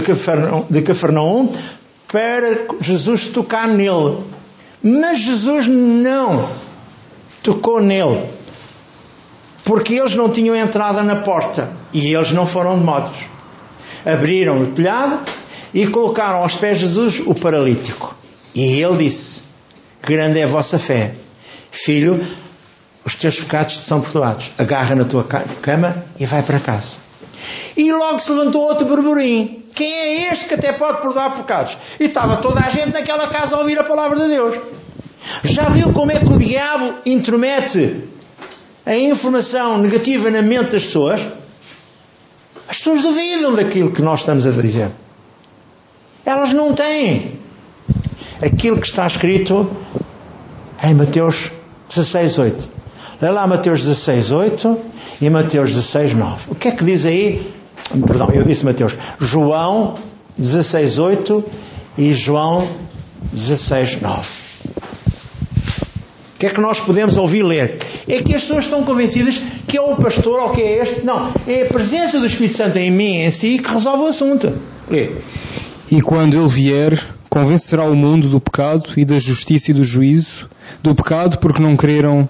Cafarnaum 0.84 1.52
para 2.08 2.68
Jesus 2.80 3.30
tocar 3.30 3.68
nele. 3.68 4.18
Mas 4.84 5.22
Jesus 5.22 5.68
não 5.68 6.48
tocou 7.42 7.82
nele. 7.82 8.26
Porque 9.64 9.96
eles 9.96 10.14
não 10.14 10.30
tinham 10.30 10.56
entrada 10.56 11.02
na 11.02 11.16
porta. 11.16 11.68
E 11.92 12.14
eles 12.14 12.32
não 12.32 12.46
foram 12.46 12.78
de 12.78 12.86
modos. 12.86 13.18
Abriram 14.06 14.62
o 14.62 14.68
telhado 14.68 15.18
e 15.74 15.88
colocaram 15.88 16.44
aos 16.44 16.56
pés 16.56 16.78
de 16.78 16.86
Jesus 16.86 17.24
o 17.26 17.34
paralítico. 17.34 18.16
E 18.54 18.80
ele 18.80 18.98
disse: 19.06 19.46
Grande 20.04 20.38
é 20.38 20.44
a 20.44 20.48
vossa 20.48 20.78
fé, 20.78 21.16
filho, 21.72 22.26
os 23.06 23.16
teus 23.16 23.40
pecados 23.40 23.80
são 23.80 24.02
perdoados. 24.02 24.52
Agarra 24.58 24.96
na 24.96 25.06
tua 25.06 25.24
cama 25.24 26.04
e 26.20 26.26
vai 26.26 26.44
para 26.44 26.60
casa. 26.60 26.98
E 27.76 27.92
logo 27.92 28.20
se 28.20 28.32
levantou 28.32 28.62
outro 28.64 28.86
burburinho. 28.86 29.64
Quem 29.74 29.92
é 29.92 30.34
este 30.34 30.46
que 30.46 30.56
até 30.56 30.74
pode 30.74 31.02
perdoar 31.02 31.36
pecados? 31.36 31.78
E 32.00 32.06
estava 32.06 32.38
toda 32.38 32.60
a 32.60 32.70
gente 32.70 32.92
naquela 32.92 33.28
casa 33.28 33.56
a 33.56 33.60
ouvir 33.60 33.80
a 33.80 33.84
palavra 33.84 34.20
de 34.20 34.28
Deus. 34.28 34.60
Já 35.44 35.70
viu 35.70 35.94
como 35.94 36.12
é 36.12 36.20
que 36.20 36.26
o 36.26 36.38
diabo 36.38 36.96
intromete 37.06 38.04
a 38.86 38.96
informação 38.96 39.78
negativa 39.78 40.30
na 40.30 40.42
mente 40.42 40.72
das 40.72 40.84
pessoas? 40.84 41.28
As 42.68 42.78
pessoas 42.78 43.02
duvidam 43.02 43.56
daquilo 43.56 43.92
que 43.92 44.02
nós 44.02 44.20
estamos 44.20 44.46
a 44.46 44.52
dizer. 44.52 44.92
Elas 46.26 46.54
não 46.54 46.74
têm 46.74 47.40
aquilo 48.42 48.80
que 48.80 48.88
está 48.88 49.08
escrito 49.08 49.70
em 50.84 50.94
Mateus 50.94 51.52
16, 51.90 52.40
8. 52.40 52.70
Lê 53.22 53.30
lá 53.30 53.46
Mateus 53.46 53.82
16, 53.82 54.32
8 54.32 54.78
e 55.22 55.30
Mateus 55.30 55.72
16, 55.72 56.14
9. 56.14 56.36
O 56.50 56.56
que 56.56 56.68
é 56.70 56.72
que 56.72 56.86
diz 56.86 57.06
aí? 57.06 57.52
Perdão, 58.06 58.30
eu 58.32 58.44
disse 58.44 58.64
Mateus. 58.64 58.96
João 59.20 59.96
16, 60.38 61.00
8 61.00 61.44
e 61.98 62.14
João 62.14 62.66
16, 63.34 64.02
9. 64.02 64.20
O 66.36 66.40
que 66.40 66.46
é 66.46 66.50
que 66.50 66.62
nós 66.62 66.80
podemos 66.80 67.18
ouvir 67.18 67.44
ler? 67.44 67.80
É 68.08 68.22
que 68.22 68.34
as 68.34 68.44
pessoas 68.44 68.64
estão 68.64 68.84
convencidas 68.84 69.42
que 69.68 69.78
é 69.78 69.82
o 69.82 69.96
pastor 69.98 70.40
ou 70.40 70.52
que 70.52 70.62
é 70.62 70.82
este. 70.82 71.06
Não, 71.06 71.34
é 71.46 71.64
a 71.64 71.66
presença 71.66 72.18
do 72.20 72.26
Espírito 72.26 72.56
Santo 72.56 72.78
em 72.78 72.90
mim 72.90 73.18
em 73.18 73.32
si 73.32 73.60
que 73.60 73.70
resolve 73.70 74.04
o 74.04 74.08
assunto. 74.08 74.54
Lê. 74.90 75.10
E 75.92 76.02
quando 76.02 76.38
ele 76.38 76.48
vier, 76.48 77.04
convencerá 77.40 77.86
o 77.86 77.96
mundo 77.96 78.28
do 78.28 78.40
pecado 78.42 78.90
e 78.98 79.06
da 79.06 79.18
justiça 79.18 79.72
e 79.72 79.74
do 79.74 79.82
juízo, 79.82 80.50
do 80.84 80.94
pecado 80.94 81.38
porque 81.40 81.62
não 81.62 81.78
creram, 81.78 82.28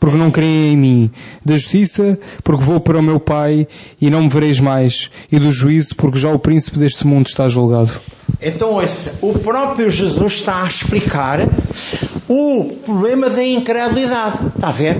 porque 0.00 0.16
não 0.16 0.30
creem 0.30 0.72
em 0.72 0.76
mim, 0.76 1.10
da 1.44 1.58
justiça 1.58 2.18
porque 2.42 2.64
vou 2.64 2.80
para 2.80 2.98
o 2.98 3.02
meu 3.02 3.20
Pai 3.20 3.68
e 4.00 4.08
não 4.08 4.22
me 4.22 4.28
vereis 4.30 4.58
mais, 4.58 5.10
e 5.30 5.38
do 5.38 5.52
juízo 5.52 5.94
porque 5.94 6.18
já 6.18 6.30
o 6.30 6.38
príncipe 6.38 6.78
deste 6.78 7.06
mundo 7.06 7.26
está 7.26 7.48
julgado. 7.48 8.00
Então, 8.40 8.78
o 9.20 9.38
próprio 9.38 9.90
Jesus 9.90 10.34
está 10.34 10.62
a 10.62 10.66
explicar 10.66 11.46
o 12.26 12.76
problema 12.84 13.28
da 13.28 13.44
incredulidade. 13.44 14.38
Está 14.54 14.68
a 14.68 14.72
ver? 14.72 14.96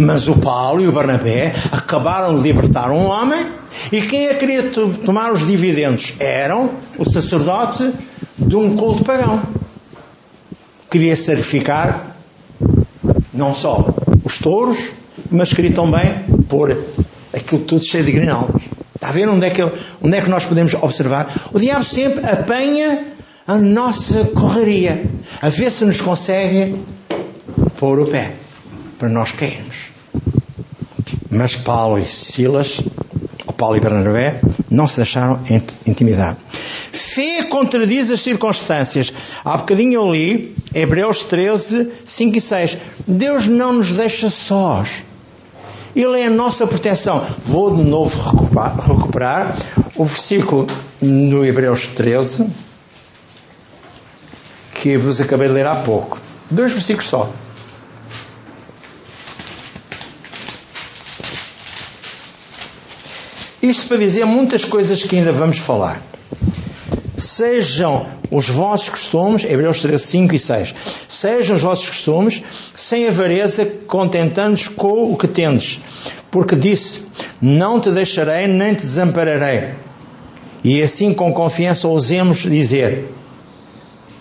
Mas 0.00 0.28
o 0.28 0.34
Paulo 0.36 0.80
e 0.80 0.88
o 0.88 0.92
Barnabé 0.92 1.52
acabaram 1.70 2.34
de 2.34 2.42
libertar 2.42 2.90
um 2.90 3.04
homem 3.04 3.46
e 3.92 4.00
quem 4.00 4.28
é 4.28 4.34
que 4.34 4.40
queria 4.40 4.70
tomar 5.04 5.30
os 5.30 5.46
dividendos? 5.46 6.14
Eram 6.18 6.70
o 6.96 7.08
sacerdote 7.08 7.92
de 8.38 8.56
um 8.56 8.76
culto 8.76 9.04
pagão. 9.04 9.42
Queria 10.90 11.14
sacrificar 11.14 12.16
não 13.32 13.54
só 13.54 13.94
os 14.24 14.38
touros, 14.38 14.78
mas 15.30 15.52
queria 15.52 15.72
também 15.72 16.24
pôr 16.48 16.76
aquilo 17.34 17.60
tudo 17.62 17.84
cheio 17.84 18.02
de 18.02 18.12
grinaldas. 18.12 18.62
Está 18.94 19.08
a 19.08 19.12
ver 19.12 19.28
onde 19.28 19.46
é, 19.46 19.50
que, 19.50 19.62
onde 20.02 20.16
é 20.16 20.22
que 20.22 20.30
nós 20.30 20.46
podemos 20.46 20.72
observar? 20.74 21.50
O 21.52 21.58
diabo 21.58 21.84
sempre 21.84 22.24
apanha 22.24 23.04
a 23.46 23.56
nossa 23.56 24.24
correria, 24.24 25.04
a 25.42 25.50
ver 25.50 25.70
se 25.70 25.84
nos 25.84 26.00
consegue 26.00 26.76
pôr 27.78 28.00
o 28.00 28.06
pé 28.06 28.32
para 28.98 29.08
nós 29.08 29.32
cairmos. 29.32 29.79
Mas 31.30 31.54
Paulo 31.54 31.98
e 31.98 32.04
Silas, 32.04 32.80
ou 33.46 33.52
Paulo 33.52 33.76
e 33.76 33.80
Bernabé, 33.80 34.40
não 34.68 34.88
se 34.88 34.96
deixaram 34.96 35.40
intimidar. 35.86 36.36
Fé 36.92 37.44
contradiz 37.44 38.10
as 38.10 38.20
circunstâncias. 38.20 39.12
Há 39.44 39.56
bocadinho 39.56 39.94
eu 39.94 40.12
li 40.12 40.56
Hebreus 40.74 41.22
13, 41.22 41.90
5 42.04 42.38
e 42.38 42.40
6. 42.40 42.78
Deus 43.06 43.46
não 43.46 43.74
nos 43.74 43.92
deixa 43.92 44.28
sós. 44.28 45.04
Ele 45.94 46.20
é 46.20 46.26
a 46.26 46.30
nossa 46.30 46.66
proteção. 46.66 47.26
Vou 47.44 47.76
de 47.76 47.82
novo 47.82 48.16
recuperar, 48.30 48.76
recuperar 48.80 49.56
o 49.96 50.04
versículo 50.04 50.66
no 51.00 51.44
Hebreus 51.44 51.86
13, 51.88 52.48
que 54.74 54.96
vos 54.96 55.20
acabei 55.20 55.48
de 55.48 55.54
ler 55.54 55.66
há 55.66 55.76
pouco. 55.76 56.20
Dois 56.50 56.72
versículos 56.72 57.08
só. 57.08 57.30
Isto 63.62 63.88
para 63.88 63.98
dizer 63.98 64.24
muitas 64.24 64.64
coisas 64.64 65.04
que 65.04 65.16
ainda 65.16 65.32
vamos 65.32 65.58
falar. 65.58 66.02
sejam 67.16 68.06
os 68.30 68.48
vossos 68.48 68.88
costumes, 68.88 69.44
Hebreus 69.44 69.80
13, 69.82 70.02
5 70.02 70.34
e 70.34 70.38
6, 70.38 70.74
sejam 71.06 71.56
os 71.56 71.62
vossos 71.62 71.88
costumes 71.90 72.42
sem 72.74 73.06
avareza, 73.06 73.66
contentando-vos 73.86 74.68
com 74.68 75.12
o 75.12 75.16
que 75.16 75.28
tendes, 75.28 75.80
porque 76.30 76.56
disse, 76.56 77.02
não 77.40 77.78
te 77.78 77.90
deixarei 77.90 78.46
nem 78.46 78.72
te 78.72 78.86
desampararei. 78.86 79.74
E 80.64 80.82
assim 80.82 81.12
com 81.12 81.32
confiança 81.32 81.86
ousemos 81.86 82.38
dizer, 82.38 83.12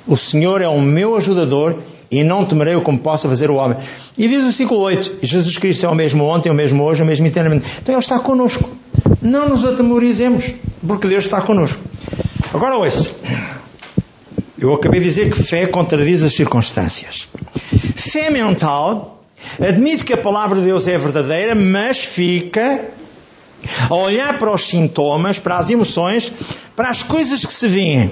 o 0.06 0.18
Senhor 0.18 0.62
é 0.62 0.68
o 0.68 0.82
meu 0.82 1.16
ajudador 1.16 1.80
e 2.12 2.24
não 2.24 2.46
temerei 2.46 2.76
o 2.76 2.82
como 2.82 3.00
possa 3.00 3.28
fazer 3.28 3.50
o 3.50 3.56
homem. 3.56 3.78
E 4.18 4.28
diz 4.28 4.42
o 4.42 4.46
versículo 4.46 4.80
8: 4.82 5.18
Jesus 5.22 5.58
Cristo 5.58 5.86
é 5.86 5.90
o 5.90 5.96
mesmo 5.96 6.24
ontem, 6.24 6.50
o 6.50 6.54
mesmo 6.54 6.84
hoje, 6.84 7.04
o 7.04 7.06
mesmo 7.06 7.28
eternamente. 7.28 7.66
Então 7.82 7.94
Ele 7.96 8.04
está 8.04 8.20
connosco. 8.20 8.70
Não 9.22 9.50
nos 9.50 9.66
atemorizemos, 9.66 10.54
porque 10.86 11.08
Deus 11.08 11.26
está 11.26 11.42
connosco. 11.42 11.80
Agora 12.54 12.78
ouça. 12.78 13.12
Eu 14.58 14.74
acabei 14.74 15.00
de 15.00 15.08
dizer 15.08 15.32
que 15.32 15.42
fé 15.42 15.68
contradiz 15.68 16.24
as 16.24 16.34
circunstâncias. 16.34 17.28
Fé 17.96 18.30
mental 18.30 19.24
admite 19.62 20.04
que 20.04 20.14
a 20.14 20.18
palavra 20.18 20.60
de 20.60 20.66
Deus 20.66 20.88
é 20.88 20.98
verdadeira, 20.98 21.56
mas 21.56 22.00
fica 22.00 22.86
a 23.90 23.96
olhar 23.96 24.38
para 24.38 24.54
os 24.54 24.68
sintomas, 24.68 25.40
para 25.40 25.58
as 25.58 25.70
emoções, 25.70 26.32
para 26.76 26.90
as 26.90 27.04
coisas 27.04 27.46
que 27.46 27.54
se 27.54 27.68
veem. 27.68 28.12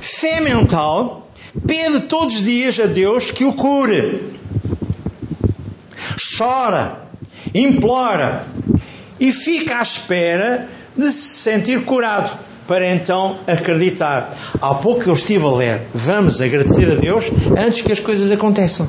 Fé 0.00 0.40
mental 0.40 1.28
pede 1.66 2.00
todos 2.00 2.36
os 2.36 2.44
dias 2.44 2.78
a 2.80 2.86
Deus 2.86 3.30
que 3.30 3.44
o 3.44 3.52
cure. 3.52 4.32
Chora, 6.36 7.02
implora 7.54 8.46
e 9.18 9.32
fica 9.32 9.78
à 9.78 9.82
espera 9.82 10.68
de 10.96 11.10
se 11.10 11.42
sentir 11.42 11.84
curado 11.84 12.38
para 12.66 12.88
então 12.90 13.38
acreditar. 13.46 14.34
Há 14.60 14.74
pouco 14.74 15.08
eu 15.08 15.14
estive 15.14 15.44
a 15.44 15.50
ler, 15.50 15.82
vamos 15.92 16.40
agradecer 16.40 16.90
a 16.90 16.94
Deus 16.94 17.30
antes 17.56 17.82
que 17.82 17.92
as 17.92 18.00
coisas 18.00 18.30
aconteçam. 18.30 18.88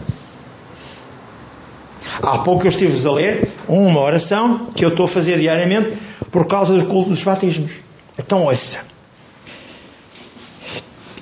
Há 2.22 2.40
pouco 2.40 2.66
eu 2.66 2.70
estive 2.70 3.08
a 3.08 3.12
ler 3.12 3.52
uma 3.68 4.00
oração 4.00 4.68
que 4.76 4.86
eu 4.86 4.90
estou 4.90 5.06
a 5.06 5.10
fazer 5.10 5.40
diariamente 5.40 5.98
por 6.32 6.48
causa 6.48 6.78
do 6.78 6.86
culto 6.86 7.10
dos 7.10 7.24
batismos. 7.24 7.72
Então 8.18 8.44
ouça. 8.44 8.80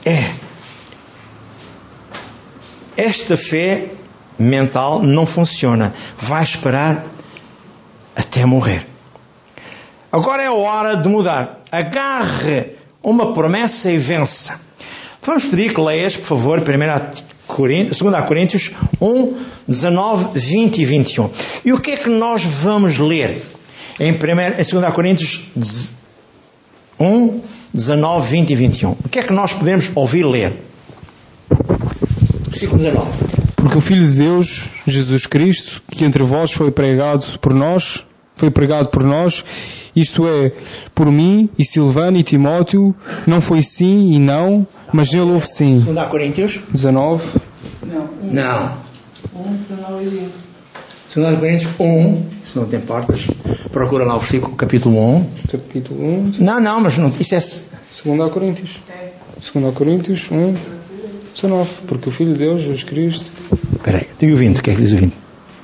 É. 0.05 0.31
Esta 3.01 3.35
fé 3.35 3.85
mental 4.37 5.01
não 5.01 5.25
funciona. 5.25 5.91
Vai 6.15 6.43
esperar 6.43 7.03
até 8.15 8.45
morrer. 8.45 8.85
Agora 10.11 10.43
é 10.43 10.45
a 10.45 10.53
hora 10.53 10.95
de 10.95 11.09
mudar. 11.09 11.61
Agarre 11.71 12.75
uma 13.01 13.33
promessa 13.33 13.91
e 13.91 13.97
vença. 13.97 14.59
Vamos 15.23 15.45
pedir 15.45 15.73
que 15.73 15.81
leias, 15.81 16.15
por 16.15 16.25
favor, 16.25 16.61
2 16.61 18.25
Coríntios 18.27 18.71
1, 19.01 19.37
19, 19.67 20.39
20 20.39 20.77
e 20.77 20.85
21. 20.85 21.29
E 21.65 21.73
o 21.73 21.79
que 21.79 21.91
é 21.91 21.97
que 21.97 22.09
nós 22.09 22.43
vamos 22.43 22.99
ler 22.99 23.41
em, 23.99 24.13
2 24.13 24.93
Coríntios 24.93 25.41
1, 26.99 27.41
19, 27.73 28.29
20 28.29 28.49
e 28.51 28.55
21? 28.55 28.91
O 28.91 29.09
que 29.09 29.17
é 29.17 29.23
que 29.23 29.33
nós 29.33 29.53
podemos 29.53 29.89
ouvir 29.95 30.23
ler? 30.23 30.70
Versículo 32.51 32.77
19. 32.77 33.09
Porque 33.55 33.77
o 33.77 33.81
Filho 33.81 34.03
de 34.03 34.11
Deus, 34.11 34.69
Jesus 34.85 35.25
Cristo, 35.25 35.81
que 35.89 36.03
entre 36.03 36.23
vós 36.23 36.51
foi 36.51 36.69
pregado 36.69 37.39
por 37.39 37.53
nós, 37.53 38.05
foi 38.35 38.51
pregado 38.51 38.89
por 38.89 39.03
nós, 39.03 39.43
isto 39.95 40.27
é, 40.27 40.51
por 40.93 41.09
mim 41.09 41.49
e 41.57 41.63
Silvano 41.63 42.17
e 42.17 42.23
Timóteo, 42.23 42.93
não 43.25 43.39
foi 43.39 43.63
sim 43.63 44.13
e 44.13 44.19
não, 44.19 44.67
mas 44.91 45.13
nele 45.13 45.31
houve 45.31 45.47
sim. 45.47 45.79
2 45.79 46.07
Coríntios 46.07 46.59
19. 46.73 47.39
Não. 47.85 48.09
Não. 48.23 48.77
1, 49.33 49.55
19 49.55 50.03
e 50.03 50.07
20. 50.07 50.31
2 51.13 51.39
Coríntios 51.39 51.71
1, 51.79 52.23
se 52.43 52.57
não 52.57 52.65
te 52.65 52.75
importas, 52.75 53.27
procura 53.71 54.05
lá 54.05 54.15
o 54.15 54.19
versículo, 54.19 54.55
capítulo 54.55 55.17
1. 55.17 55.25
Capítulo 55.51 56.03
1. 56.03 56.31
Não, 56.39 56.59
não, 56.59 56.81
mas 56.81 56.97
não, 56.97 57.11
isso 57.19 57.35
é. 57.35 57.39
2 57.39 58.31
Coríntios. 58.31 58.79
2 59.53 59.75
Coríntios 59.75 60.29
1, 60.31 60.55
19. 61.33 61.69
Porque 61.87 62.09
o 62.09 62.11
Filho 62.11 62.33
de 62.33 62.39
Deus, 62.39 62.61
Jesus 62.61 62.83
Cristo. 62.83 63.25
Espera 63.75 63.99
aí, 63.99 64.07
tem 64.17 64.31
o 64.31 64.35
20, 64.35 64.59
o 64.59 64.63
que 64.63 64.71
é 64.71 64.73
que 64.73 64.81
diz 64.81 64.93
o 64.93 64.97
20? 64.97 65.17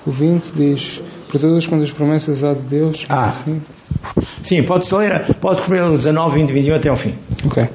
O 0.06 0.12
20 0.12 0.52
diz: 0.52 1.02
Por 1.30 1.40
todas 1.40 1.68
quantas 1.68 1.92
promessas 1.92 2.44
há 2.44 2.54
de 2.54 2.62
Deus. 2.62 3.06
Ah. 3.10 3.34
Sim. 3.44 3.62
Sim, 4.42 4.64
pode 4.64 4.94
ler, 4.96 5.36
pode 5.36 5.62
comer 5.62 5.84
o 5.84 5.98
19, 5.98 6.40
20, 6.40 6.52
21 6.52 6.76
até 6.76 6.90
ao 6.90 6.96
fim. 6.96 7.14
Ok. 7.46 7.68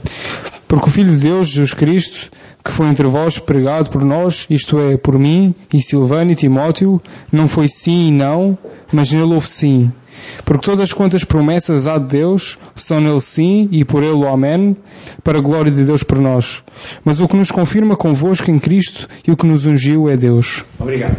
Porque 0.66 0.88
o 0.88 0.90
Filho 0.90 1.10
de 1.10 1.18
Deus, 1.18 1.48
Jesus 1.48 1.74
Cristo, 1.74 2.30
que 2.64 2.70
foi 2.70 2.88
entre 2.88 3.06
vós 3.06 3.38
pregado 3.38 3.90
por 3.90 4.04
nós, 4.04 4.46
isto 4.48 4.78
é, 4.78 4.96
por 4.96 5.18
mim 5.18 5.54
e 5.72 5.82
Silvano 5.82 6.30
e 6.30 6.34
Timóteo, 6.34 7.00
não 7.30 7.48
foi 7.48 7.68
sim 7.68 8.08
e 8.08 8.10
não, 8.10 8.56
mas 8.92 9.12
nele 9.12 9.34
houve 9.34 9.48
sim. 9.48 9.90
Porque 10.44 10.64
todas 10.64 10.92
quantas 10.92 11.24
promessas 11.24 11.86
há 11.86 11.98
de 11.98 12.06
Deus 12.06 12.58
são 12.76 13.00
nele 13.00 13.20
sim 13.20 13.68
e 13.72 13.84
por 13.84 14.02
ele 14.02 14.12
o 14.12 14.28
amém, 14.28 14.76
para 15.24 15.38
a 15.38 15.42
glória 15.42 15.70
de 15.70 15.84
Deus 15.84 16.02
por 16.02 16.18
nós. 16.20 16.62
Mas 17.04 17.20
o 17.20 17.28
que 17.28 17.36
nos 17.36 17.50
confirma 17.50 17.96
convosco 17.96 18.50
em 18.50 18.58
Cristo 18.58 19.08
e 19.26 19.30
o 19.30 19.36
que 19.36 19.46
nos 19.46 19.66
ungiu 19.66 20.08
é 20.08 20.16
Deus. 20.16 20.64
Obrigado. 20.78 21.16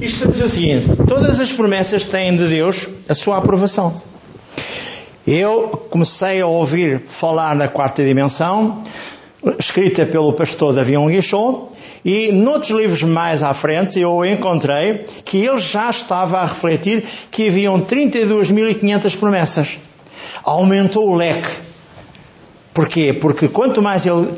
Isto 0.00 0.24
a 0.26 0.30
dizer 0.30 0.44
o 0.44 0.48
seguinte: 0.48 0.88
todas 1.06 1.40
as 1.40 1.52
promessas 1.52 2.04
têm 2.04 2.34
de 2.34 2.48
Deus 2.48 2.88
a 3.08 3.14
sua 3.14 3.38
aprovação. 3.38 4.00
Eu 5.26 5.86
comecei 5.90 6.40
a 6.40 6.46
ouvir 6.46 7.00
falar 7.00 7.56
na 7.56 7.66
quarta 7.66 8.04
dimensão, 8.04 8.82
escrita 9.58 10.06
pelo 10.06 10.32
pastor 10.32 10.74
Davi 10.74 10.96
Guichot, 10.96 11.74
e 12.04 12.30
noutros 12.30 12.70
livros 12.70 13.02
mais 13.02 13.42
à 13.42 13.52
frente 13.52 13.98
eu 13.98 14.24
encontrei 14.24 15.06
que 15.24 15.38
ele 15.38 15.58
já 15.58 15.90
estava 15.90 16.38
a 16.38 16.44
refletir 16.44 17.04
que 17.30 17.48
haviam 17.48 17.80
32.500 17.80 19.16
promessas. 19.16 19.78
Aumentou 20.44 21.08
o 21.08 21.16
leque. 21.16 21.48
Porquê? 22.72 23.12
Porque 23.12 23.48
quanto 23.48 23.82
mais 23.82 24.06
ele 24.06 24.28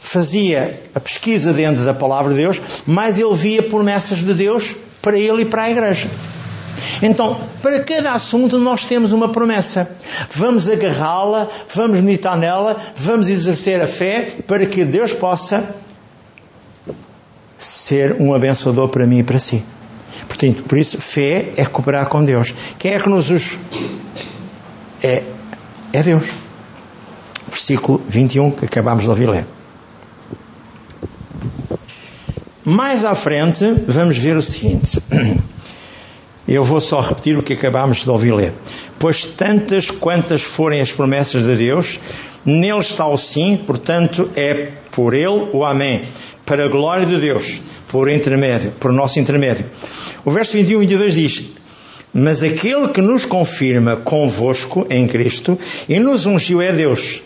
fazia 0.00 0.80
a 0.94 1.00
pesquisa 1.00 1.52
dentro 1.52 1.84
da 1.84 1.92
palavra 1.92 2.32
de 2.32 2.38
Deus, 2.38 2.60
mais 2.86 3.18
ele 3.18 3.34
via 3.34 3.62
promessas 3.62 4.18
de 4.18 4.32
Deus 4.32 4.76
para 5.02 5.18
ele 5.18 5.42
e 5.42 5.44
para 5.44 5.62
a 5.62 5.70
igreja. 5.70 6.08
Então, 7.02 7.40
para 7.62 7.80
cada 7.80 8.12
assunto 8.12 8.58
nós 8.58 8.84
temos 8.84 9.12
uma 9.12 9.28
promessa. 9.28 9.90
Vamos 10.30 10.68
agarrá-la, 10.68 11.48
vamos 11.72 12.00
meditar 12.00 12.36
nela, 12.36 12.76
vamos 12.94 13.28
exercer 13.28 13.80
a 13.80 13.86
fé 13.86 14.38
para 14.46 14.66
que 14.66 14.84
Deus 14.84 15.12
possa 15.12 15.74
ser 17.58 18.16
um 18.20 18.34
abençoador 18.34 18.88
para 18.88 19.06
mim 19.06 19.18
e 19.18 19.22
para 19.22 19.38
si. 19.38 19.64
Portanto, 20.26 20.64
por 20.64 20.78
isso, 20.78 21.00
fé 21.00 21.52
é 21.56 21.64
cooperar 21.64 22.08
com 22.08 22.24
Deus. 22.24 22.54
Quem 22.78 22.92
é 22.92 22.98
que 22.98 23.08
nos 23.08 23.30
os... 23.30 23.58
É, 25.02 25.22
é 25.92 26.02
Deus. 26.02 26.24
Versículo 27.48 28.02
21 28.08 28.50
que 28.50 28.64
acabamos 28.64 29.04
de 29.04 29.10
ouvir 29.10 29.28
ler. 29.28 29.46
Mais 32.64 33.04
à 33.04 33.14
frente, 33.14 33.64
vamos 33.86 34.18
ver 34.18 34.36
o 34.36 34.42
seguinte. 34.42 35.00
Eu 36.48 36.62
vou 36.62 36.80
só 36.80 37.00
repetir 37.00 37.36
o 37.36 37.42
que 37.42 37.54
acabámos 37.54 38.04
de 38.04 38.10
ouvir 38.10 38.32
ler. 38.32 38.52
Pois 38.98 39.24
tantas 39.24 39.90
quantas 39.90 40.42
forem 40.42 40.80
as 40.80 40.92
promessas 40.92 41.44
de 41.44 41.56
Deus, 41.56 41.98
nele 42.44 42.78
está 42.78 43.06
o 43.06 43.18
sim, 43.18 43.56
portanto 43.66 44.30
é 44.36 44.70
por 44.92 45.12
ele 45.12 45.48
o 45.52 45.64
amém, 45.64 46.02
para 46.44 46.64
a 46.64 46.68
glória 46.68 47.04
de 47.04 47.18
Deus, 47.18 47.60
por 47.88 48.08
intermédio, 48.08 48.70
por 48.78 48.92
nosso 48.92 49.18
intermédio. 49.18 49.66
O 50.24 50.30
verso 50.30 50.52
21 50.52 50.82
e 50.82 50.86
22 50.86 51.14
diz: 51.14 51.44
Mas 52.14 52.42
aquele 52.44 52.88
que 52.88 53.00
nos 53.00 53.24
confirma 53.24 53.96
convosco 53.96 54.86
em 54.88 55.08
Cristo 55.08 55.58
e 55.88 55.98
nos 55.98 56.26
ungiu 56.26 56.62
é 56.62 56.72
Deus, 56.72 57.22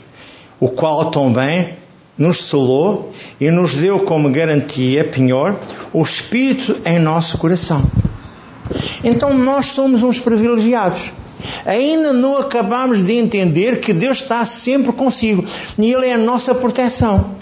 o 0.59 0.71
qual 0.71 1.11
também 1.11 1.75
nos 2.17 2.45
selou 2.45 3.13
e 3.39 3.51
nos 3.51 3.75
deu 3.75 4.01
como 4.01 4.31
garantia, 4.31 5.05
penhor, 5.05 5.59
o 5.93 6.03
Espírito 6.03 6.79
em 6.85 6.99
nosso 6.99 7.37
coração. 7.39 7.83
Então 9.03 9.35
nós 9.35 9.67
somos 9.67 10.03
uns 10.03 10.19
privilegiados. 10.19 11.13
Ainda 11.65 12.13
não 12.13 12.37
acabamos 12.37 13.05
de 13.05 13.13
entender 13.13 13.81
que 13.81 13.93
Deus 13.93 14.19
está 14.19 14.45
sempre 14.45 14.93
consigo 14.93 15.45
e 15.79 15.93
Ele 15.93 16.07
é 16.07 16.15
a 16.15 16.19
nossa 16.19 16.55
proteção. 16.55 17.35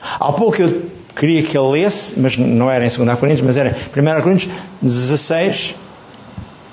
Há 0.00 0.32
pouco 0.32 0.62
eu 0.62 0.82
queria 1.14 1.42
que 1.42 1.56
ele 1.58 1.70
lesse, 1.70 2.18
mas 2.18 2.36
não 2.36 2.70
era 2.70 2.84
em 2.84 2.88
2 2.88 3.18
Coríntios, 3.18 3.42
mas 3.42 3.56
era 3.56 3.76
1 3.94 4.22
Coríntios 4.22 4.50
16, 4.80 5.74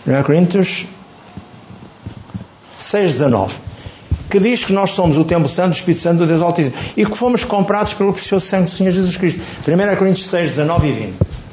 1 0.07 0.23
Coríntios 0.23 0.85
6, 2.77 3.11
19, 3.11 3.55
que 4.29 4.39
diz 4.39 4.63
que 4.63 4.73
nós 4.73 4.91
somos 4.91 5.17
o 5.17 5.25
templo 5.25 5.49
santo, 5.49 5.73
o 5.73 5.77
Espírito 5.77 6.01
Santo 6.01 6.19
do 6.19 6.27
Deus 6.27 6.41
Altíssimo 6.41 6.75
e 6.95 7.05
que 7.05 7.17
fomos 7.17 7.43
comprados 7.43 7.93
pelo 7.93 8.13
precioso 8.13 8.45
sangue 8.45 8.65
do 8.65 8.71
Senhor 8.71 8.91
Jesus 8.91 9.17
Cristo. 9.17 9.41
1 9.67 9.95
Coríntios 9.97 10.27
6, 10.27 10.51
19 10.51 10.87
e 10.87 10.91
20. 10.91 11.44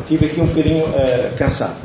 Estive 0.00 0.26
aqui 0.26 0.40
um 0.40 0.46
bocadinho 0.46 0.84
uh, 0.84 1.36
cansado. 1.36 1.76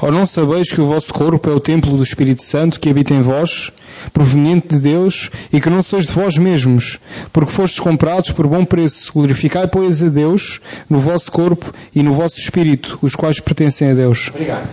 Ou 0.00 0.10
não 0.10 0.24
sabeis 0.24 0.72
que 0.72 0.80
o 0.80 0.86
vosso 0.86 1.12
corpo 1.12 1.50
é 1.50 1.52
o 1.52 1.60
templo 1.60 1.96
do 1.96 2.02
Espírito 2.02 2.42
Santo 2.42 2.80
que 2.80 2.88
habita 2.88 3.14
em 3.14 3.20
vós, 3.20 3.70
proveniente 4.12 4.68
de 4.68 4.78
Deus, 4.78 5.30
e 5.52 5.60
que 5.60 5.68
não 5.68 5.82
sois 5.82 6.06
de 6.06 6.12
vós 6.12 6.38
mesmos, 6.38 6.98
porque 7.32 7.52
fostes 7.52 7.80
comprados 7.80 8.32
por 8.32 8.46
bom 8.46 8.64
preço. 8.64 9.12
Glorificai, 9.12 9.68
pois, 9.68 10.02
a 10.02 10.08
Deus 10.08 10.60
no 10.88 10.98
vosso 11.00 11.30
corpo 11.30 11.72
e 11.94 12.02
no 12.02 12.14
vosso 12.14 12.38
espírito, 12.40 12.98
os 13.02 13.14
quais 13.14 13.40
pertencem 13.40 13.90
a 13.90 13.94
Deus. 13.94 14.28
Obrigado. 14.28 14.68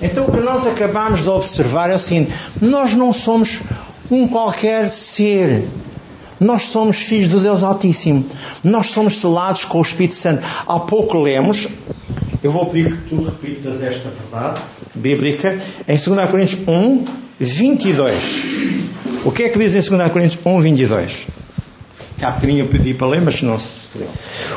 Então 0.00 0.26
o 0.26 0.32
que 0.32 0.40
nós 0.40 0.66
acabamos 0.66 1.22
de 1.22 1.28
observar 1.28 1.90
é 1.90 1.96
o 1.96 1.98
seguinte: 1.98 2.32
nós 2.60 2.94
não 2.94 3.12
somos 3.12 3.60
um 4.10 4.28
qualquer 4.28 4.88
ser. 4.88 5.64
Nós 6.40 6.62
somos 6.62 6.98
filhos 6.98 7.28
do 7.28 7.40
Deus 7.40 7.62
Altíssimo. 7.62 8.24
Nós 8.62 8.86
somos 8.88 9.18
selados 9.18 9.64
com 9.64 9.78
o 9.78 9.82
Espírito 9.82 10.14
Santo. 10.14 10.42
Há 10.66 10.80
pouco 10.80 11.18
lemos, 11.18 11.68
eu 12.42 12.52
vou 12.52 12.66
pedir 12.66 12.96
que 12.96 13.08
tu 13.08 13.22
repitas 13.22 13.82
esta 13.82 14.10
verdade 14.10 14.60
bíblica, 14.94 15.58
em 15.86 15.96
2 15.96 16.30
Coríntios 16.30 16.60
1, 16.66 17.04
22. 17.40 18.44
O 19.24 19.32
que 19.32 19.44
é 19.44 19.48
que 19.48 19.58
diz 19.58 19.74
em 19.74 19.96
2 19.96 20.12
Coríntios 20.12 20.40
1, 20.44 20.60
22? 20.60 21.26
Há 22.20 22.32
bocadinho 22.32 22.64
eu 22.64 22.68
pedi 22.68 22.94
para 22.94 23.06
ler, 23.06 23.20
mas 23.20 23.40
não 23.42 23.58
se 23.58 23.96
leu. 23.96 24.08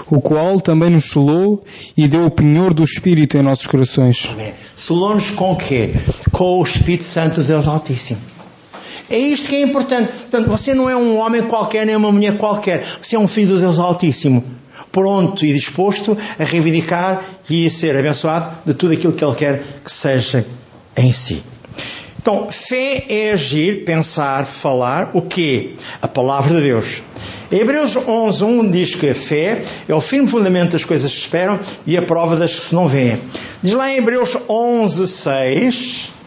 O 0.08 0.20
qual 0.20 0.60
também 0.60 0.90
nos 0.90 1.12
selou 1.12 1.64
e 1.96 2.08
deu 2.08 2.26
o 2.26 2.32
penhor 2.32 2.74
do 2.74 2.84
Espírito 2.84 3.38
em 3.38 3.44
nossos 3.44 3.68
corações. 3.68 4.30
Selou-nos 4.76 5.30
com 5.30 5.54
o 5.54 5.56
quê? 5.56 5.94
Com 6.32 6.60
o 6.60 6.64
Espírito 6.64 7.04
Santo 7.04 7.36
do 7.36 7.44
Deus 7.44 7.68
Altíssimo. 7.68 8.20
É 9.12 9.18
isto 9.18 9.50
que 9.50 9.56
é 9.58 9.62
importante. 9.62 10.10
Portanto, 10.10 10.50
você 10.50 10.74
não 10.74 10.90
é 10.90 10.96
um 10.96 11.18
homem 11.18 11.42
qualquer, 11.42 11.86
nem 11.86 11.98
uma 11.98 12.12
mulher 12.12 12.38
qualquer. 12.38 12.86
Você 13.02 13.18
é 13.18 13.20
um 13.20 13.28
filho 13.28 13.56
do 13.56 13.60
Deus 13.60 13.78
Altíssimo. 13.78 14.42
Pronto 14.90 15.46
e 15.46 15.54
disposto 15.54 16.18
a 16.40 16.44
reivindicar 16.46 17.22
e 17.50 17.68
a 17.68 17.70
ser 17.70 17.96
abençoado 17.96 18.50
de 18.66 18.74
tudo 18.74 18.94
aquilo 18.94 19.12
que 19.12 19.24
Ele 19.24 19.36
quer 19.36 19.64
que 19.84 19.92
seja 19.92 20.46
em 20.96 21.12
si. 21.12 21.44
Então, 22.22 22.48
fé 22.50 23.04
é 23.10 23.32
agir, 23.34 23.84
pensar, 23.84 24.46
falar 24.46 25.12
o 25.14 25.22
quê? 25.22 25.72
A 26.02 26.08
palavra 26.08 26.56
de 26.56 26.62
Deus. 26.62 27.02
Hebreus 27.52 27.96
11.1 27.96 28.72
diz 28.72 28.96
que 28.96 29.10
a 29.10 29.16
fé 29.16 29.64
é 29.90 29.94
o 29.94 30.00
firme 30.00 30.28
fundamento 30.28 30.72
das 30.72 30.86
coisas 30.86 31.12
que 31.12 31.18
se 31.18 31.24
esperam 31.24 31.60
e 31.86 31.98
a 31.98 32.02
prova 32.02 32.38
das 32.38 32.54
que 32.54 32.62
se 32.62 32.76
não 32.76 32.88
vêem. 32.88 33.20
Diz 33.62 33.74
lá 33.74 33.92
em 33.92 33.98
Hebreus 33.98 34.38
11.6 34.48 36.21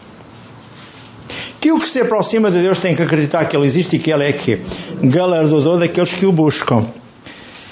que 1.65 1.71
o 1.71 1.79
que 1.79 1.89
se 1.89 1.99
aproxima 1.99 2.51
de 2.51 2.61
Deus 2.61 2.77
tem 2.77 2.95
que 2.95 3.01
acreditar 3.01 3.43
que 3.45 3.57
Ele 3.57 3.65
existe 3.65 3.95
e 3.95 3.99
que 3.99 4.11
Ele 4.11 4.23
é 4.23 4.31
que 4.31 4.61
galardador 5.01 5.79
daqueles 5.79 6.13
que 6.13 6.23
o 6.23 6.31
buscam. 6.31 6.85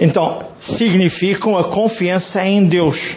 Então, 0.01 0.47
significam 0.59 1.55
a 1.55 1.63
confiança 1.63 2.43
em 2.43 2.65
Deus. 2.65 3.15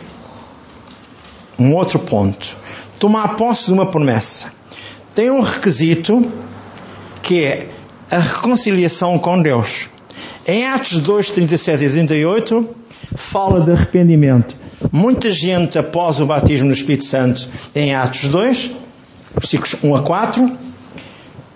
Um 1.59 1.75
outro 1.75 1.99
ponto. 1.99 2.55
Tomar 2.99 3.37
posse 3.37 3.69
de 3.69 3.73
uma 3.73 3.87
promessa. 3.87 4.53
Tem 5.15 5.31
um 5.31 5.41
requisito 5.41 6.31
que 7.23 7.43
é 7.43 7.71
a 8.11 8.19
reconciliação 8.19 9.19
com 9.19 9.41
Deus. 9.41 9.89
Em 10.47 10.67
Atos 10.67 11.01
2, 11.01 11.31
37 11.31 11.85
e 11.85 11.89
38, 11.89 12.69
fala 13.17 13.63
de 13.63 13.71
arrependimento. 13.71 14.55
Muita 14.93 15.31
gente, 15.31 15.79
após 15.79 16.21
o 16.21 16.27
batismo 16.27 16.67
no 16.67 16.75
Espírito 16.75 17.07
Santo, 17.07 17.49
em 17.75 17.95
Atos 17.95 18.29
2, 18.29 18.73
versículos 19.37 19.77
1 19.83 19.95
a 19.95 20.03
4, 20.03 20.53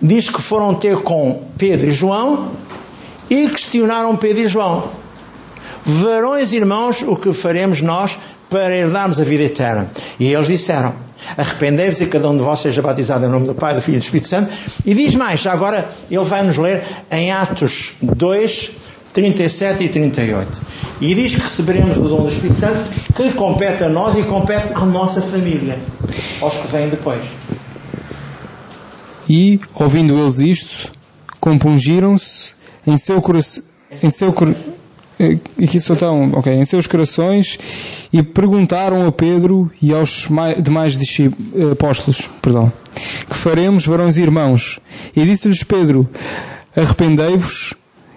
diz 0.01 0.29
que 0.29 0.41
foram 0.41 0.73
ter 0.75 0.97
com 0.97 1.43
Pedro 1.57 1.87
e 1.87 1.91
João 1.91 2.51
e 3.29 3.49
questionaram 3.49 4.15
Pedro 4.15 4.43
e 4.43 4.47
João: 4.47 4.83
Varões 5.83 6.53
irmãos, 6.53 7.01
o 7.01 7.15
que 7.15 7.33
faremos 7.33 7.81
nós 7.81 8.17
para 8.49 8.75
herdarmos 8.75 9.19
a 9.19 9.23
vida 9.23 9.43
eterna? 9.43 9.87
E 10.19 10.33
eles 10.33 10.47
disseram: 10.47 10.93
Arrependei-vos 11.37 12.01
e 12.01 12.07
cada 12.07 12.29
um 12.29 12.37
de 12.37 12.43
vós 12.43 12.59
seja 12.59 12.81
batizado 12.81 13.25
em 13.25 13.29
nome 13.29 13.47
do 13.47 13.55
Pai, 13.55 13.73
do 13.73 13.81
Filho 13.81 13.95
e 13.95 13.99
do 13.99 14.03
Espírito 14.03 14.27
Santo. 14.27 14.51
E 14.85 14.93
diz 14.93 15.15
mais, 15.15 15.45
agora 15.47 15.89
ele 16.09 16.23
vai 16.23 16.43
nos 16.43 16.57
ler 16.57 16.83
em 17.09 17.31
Atos 17.31 17.93
2, 18.01 18.71
37 19.13 19.83
e 19.83 19.89
38. 19.89 20.61
E 20.99 21.15
diz 21.15 21.35
que 21.35 21.41
receberemos 21.41 21.97
o 21.97 22.01
dom 22.01 22.23
do 22.23 22.31
Espírito 22.31 22.59
Santo 22.59 22.91
que 23.15 23.31
compete 23.33 23.83
a 23.83 23.89
nós 23.89 24.17
e 24.17 24.23
compete 24.23 24.73
à 24.73 24.85
nossa 24.85 25.21
família, 25.21 25.79
aos 26.41 26.53
que 26.53 26.67
vêm 26.67 26.89
depois. 26.89 27.21
E, 29.29 29.59
ouvindo 29.75 30.17
eles 30.19 30.39
isto, 30.39 30.91
compungiram-se 31.39 32.53
em 32.85 32.97
seu 32.97 33.21
coração. 33.21 33.63
Em 34.01 34.09
seu 34.09 34.31
cor... 34.33 34.55
Aqui 35.61 35.79
só 35.79 35.93
estão, 35.93 36.31
ok, 36.33 36.51
em 36.51 36.65
seus 36.65 36.87
corações 36.87 37.59
e 38.11 38.23
perguntaram 38.23 39.05
a 39.05 39.11
Pedro 39.11 39.71
e 39.79 39.93
aos 39.93 40.27
demais 40.63 40.97
apóstolos, 41.71 42.27
perdão, 42.41 42.73
que 43.29 43.35
faremos, 43.35 43.85
varões 43.85 44.17
e 44.17 44.23
irmãos? 44.23 44.79
E 45.15 45.23
disse-lhes 45.23 45.63
Pedro, 45.63 46.09
arrependei-vos 46.75 47.75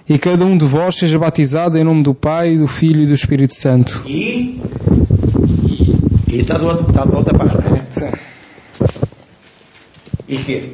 e 0.09 0.17
cada 0.19 0.47
um 0.47 0.57
de 0.57 0.64
vós 0.64 0.97
seja 0.97 1.19
batizado 1.19 1.77
em 1.77 1.85
nome 1.85 2.03
do 2.03 2.14
Pai, 2.14 2.57
do 2.57 2.67
Filho 2.67 3.03
e 3.03 3.07
do 3.07 3.12
Espírito 3.12 3.55
Santo. 3.55 4.03
E, 4.07 4.62
e 6.29 6.38
está, 6.38 6.57
do, 6.57 6.88
está 6.88 7.05
da 7.05 7.19
outra 7.19 7.37
página. 7.37 7.85
Sim. 7.90 8.09
E 10.29 10.37
que? 10.37 10.73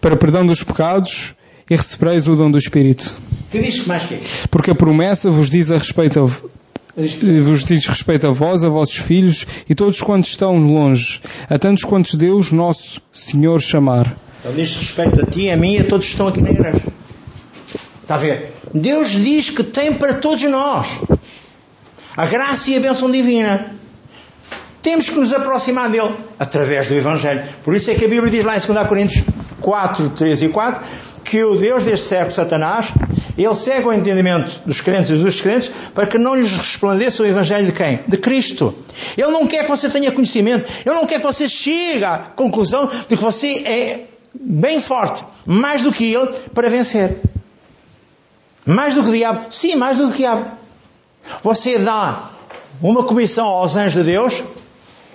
Para 0.00 0.16
perdão 0.16 0.46
dos 0.46 0.62
pecados 0.62 1.34
e 1.68 1.74
recebereis 1.74 2.28
o 2.28 2.36
dom 2.36 2.50
do 2.50 2.58
Espírito. 2.58 3.12
Que 3.50 3.60
diz 3.60 3.86
mais 3.86 4.04
que? 4.04 4.18
Porque 4.50 4.70
a 4.70 4.74
promessa 4.74 5.30
vos 5.30 5.48
diz 5.48 5.70
a 5.70 5.78
respeito 5.78 6.20
a, 6.20 6.24
vos 7.42 7.64
diz 7.64 7.86
respeito 7.86 8.26
a 8.26 8.30
vós, 8.30 8.62
a 8.62 8.68
vossos 8.68 8.96
filhos 8.96 9.46
e 9.68 9.74
todos 9.74 10.00
quantos 10.00 10.30
estão 10.30 10.56
longe, 10.58 11.20
a 11.48 11.58
tantos 11.58 11.84
quantos 11.84 12.14
Deus, 12.14 12.52
nosso 12.52 13.00
Senhor, 13.12 13.60
chamar. 13.60 14.16
Então 14.40 14.52
diz 14.52 14.76
respeito 14.76 15.22
a 15.22 15.26
ti, 15.26 15.50
a 15.50 15.56
mim 15.56 15.74
e 15.74 15.78
a 15.78 15.84
todos 15.84 16.06
que 16.06 16.12
estão 16.12 16.28
aqui 16.28 16.42
na 16.42 16.50
igreja. 16.50 16.82
Está 18.02 18.16
a 18.16 18.18
ver? 18.18 18.52
Deus 18.74 19.10
diz 19.10 19.50
que 19.50 19.64
tem 19.64 19.94
para 19.94 20.14
todos 20.14 20.42
nós 20.42 21.00
a 22.16 22.26
graça 22.26 22.70
e 22.70 22.76
a 22.76 22.80
bênção 22.80 23.10
divina. 23.10 23.74
Temos 24.84 25.08
que 25.08 25.18
nos 25.18 25.32
aproximar 25.32 25.88
dele 25.88 26.14
através 26.38 26.88
do 26.88 26.94
Evangelho. 26.94 27.42
Por 27.64 27.74
isso 27.74 27.90
é 27.90 27.94
que 27.94 28.04
a 28.04 28.08
Bíblia 28.08 28.30
diz 28.30 28.44
lá 28.44 28.54
em 28.54 28.60
2 28.60 28.86
Coríntios 28.86 29.24
4, 29.58 30.10
3 30.10 30.42
e 30.42 30.48
4 30.50 30.84
que 31.24 31.42
o 31.42 31.56
Deus 31.56 31.84
deste 31.84 32.06
século, 32.06 32.32
Satanás, 32.32 32.92
ele 33.38 33.54
cega 33.54 33.88
o 33.88 33.92
entendimento 33.94 34.60
dos 34.66 34.82
crentes 34.82 35.10
e 35.10 35.14
dos 35.14 35.40
crentes 35.40 35.70
para 35.94 36.06
que 36.06 36.18
não 36.18 36.34
lhes 36.34 36.52
resplandeça 36.52 37.22
o 37.22 37.26
Evangelho 37.26 37.64
de 37.64 37.72
quem? 37.72 38.00
De 38.06 38.18
Cristo. 38.18 38.74
Ele 39.16 39.30
não 39.30 39.46
quer 39.46 39.64
que 39.64 39.70
você 39.70 39.88
tenha 39.88 40.12
conhecimento. 40.12 40.70
Ele 40.84 40.94
não 40.94 41.06
quer 41.06 41.18
que 41.18 41.26
você 41.26 41.48
chegue 41.48 42.04
à 42.04 42.18
conclusão 42.36 42.90
de 43.08 43.16
que 43.16 43.22
você 43.22 43.64
é 43.66 44.00
bem 44.34 44.82
forte, 44.82 45.24
mais 45.46 45.82
do 45.82 45.92
que 45.92 46.12
ele, 46.12 46.26
para 46.52 46.68
vencer. 46.68 47.22
Mais 48.66 48.94
do 48.94 49.02
que 49.02 49.08
o 49.08 49.12
diabo? 49.12 49.46
Sim, 49.48 49.76
mais 49.76 49.96
do 49.96 50.08
que 50.08 50.12
o 50.12 50.16
diabo. 50.18 50.44
Você 51.42 51.78
dá 51.78 52.32
uma 52.82 53.02
comissão 53.04 53.46
aos 53.46 53.76
anjos 53.76 53.94
de 53.94 54.02
Deus, 54.02 54.42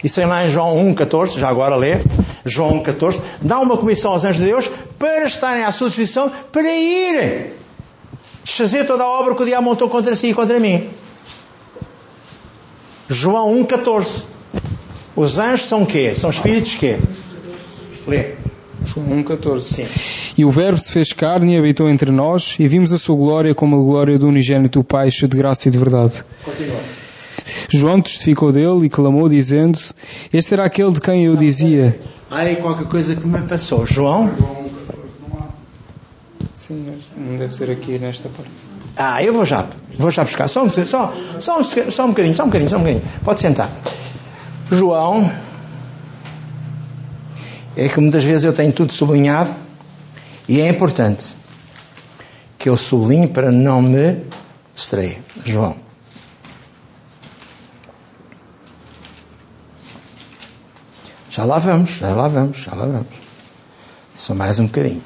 isso 0.03 0.21
é 0.21 0.25
lá 0.25 0.45
em 0.45 0.49
João 0.49 0.75
1,14, 0.93 1.38
já 1.39 1.49
agora 1.49 1.75
lê, 1.75 2.01
João 2.45 2.81
1,14, 2.83 3.21
dá 3.41 3.59
uma 3.59 3.77
comissão 3.77 4.12
aos 4.12 4.23
anjos 4.23 4.38
de 4.38 4.45
Deus 4.45 4.71
para 4.97 5.25
estarem 5.25 5.63
à 5.63 5.71
sua 5.71 5.88
disposição 5.88 6.31
para 6.51 6.71
irem 6.71 7.51
desfazer 8.43 8.85
toda 8.85 9.03
a 9.03 9.07
obra 9.07 9.35
que 9.35 9.43
o 9.43 9.45
diabo 9.45 9.63
montou 9.63 9.89
contra 9.89 10.15
si 10.15 10.27
e 10.27 10.33
contra 10.33 10.59
mim. 10.59 10.89
João 13.09 13.55
1,14. 13.63 14.23
Os 15.15 15.38
anjos 15.38 15.67
são 15.67 15.85
quê? 15.85 16.13
São 16.15 16.29
espíritos 16.29 16.75
quê? 16.75 16.97
Lê. 18.07 18.35
João 18.85 19.23
1,14. 19.23 19.62
Sim. 19.62 20.33
E 20.38 20.45
o 20.45 20.51
Verbo 20.51 20.79
se 20.79 20.91
fez 20.91 21.12
carne 21.12 21.55
e 21.55 21.57
habitou 21.57 21.89
entre 21.89 22.12
nós, 22.12 22.55
e 22.59 22.67
vimos 22.67 22.93
a 22.93 22.97
sua 22.97 23.15
glória 23.15 23.53
como 23.53 23.75
a 23.75 23.79
glória 23.79 24.17
do 24.17 24.27
unigênito 24.27 24.79
do 24.79 24.83
Pai, 24.83 25.12
cheio 25.12 25.29
de 25.29 25.38
graça 25.38 25.67
e 25.67 25.71
de 25.71 25.77
verdade. 25.77 26.23
Continua. 26.43 26.79
João 27.69 28.02
testificou 28.02 28.52
dele 28.52 28.86
e 28.86 28.89
clamou, 28.89 29.30
dizendo: 29.30 29.80
Este 30.32 30.54
era 30.54 30.65
aquele 30.65 30.91
de 30.91 31.02
quem 31.02 31.25
eu 31.25 31.36
dizia. 31.36 31.99
Há 32.30 32.39
aí 32.39 32.56
qualquer 32.58 32.88
coisa 32.88 33.15
que 33.15 33.25
me 33.25 33.41
passou. 33.41 33.86
João? 33.86 34.30
Sim, 36.54 36.97
não 37.17 37.38
deve 37.38 37.54
ser 37.54 37.71
aqui 37.71 37.97
nesta 37.97 38.30
parte. 38.30 38.52
Ah, 38.95 39.23
eu 39.23 39.34
vou 39.34 39.45
já, 39.45 39.65
vou 39.97 40.12
já 40.12 40.23
buscar. 40.23 40.47
Só 40.47 40.63
um, 40.63 40.69
só, 40.69 41.13
só, 41.39 41.60
um, 41.60 41.63
só 41.63 42.06
um 42.06 42.10
bocadinho, 42.10 42.36
só 42.36 42.43
um 42.43 42.47
bocadinho, 42.47 42.69
só 42.69 42.75
um 42.75 42.80
bocadinho. 42.80 43.04
Pode 43.23 43.39
sentar. 43.39 43.71
João. 44.71 45.32
É 47.75 47.88
que 47.88 47.99
muitas 47.99 48.23
vezes 48.23 48.43
eu 48.43 48.54
tenho 48.54 48.73
tudo 48.73 48.91
sublinhado 48.91 49.52
e 50.47 50.60
é 50.60 50.67
importante 50.67 51.34
que 52.58 52.67
eu 52.67 52.75
sublinhe 52.75 53.28
para 53.28 53.52
não 53.52 53.82
me 53.82 54.17
distrair. 54.75 55.19
João. 55.45 55.88
Já 61.39 61.45
lá 61.45 61.58
vamos, 61.58 61.91
já 61.91 62.13
lá 62.13 62.28
vamos, 62.28 62.58
já 62.58 62.75
lá 62.75 62.86
vamos. 62.86 63.08
Só 64.13 64.36
mais 64.36 64.60
um 64.60 64.65
bocadinho. 64.65 65.02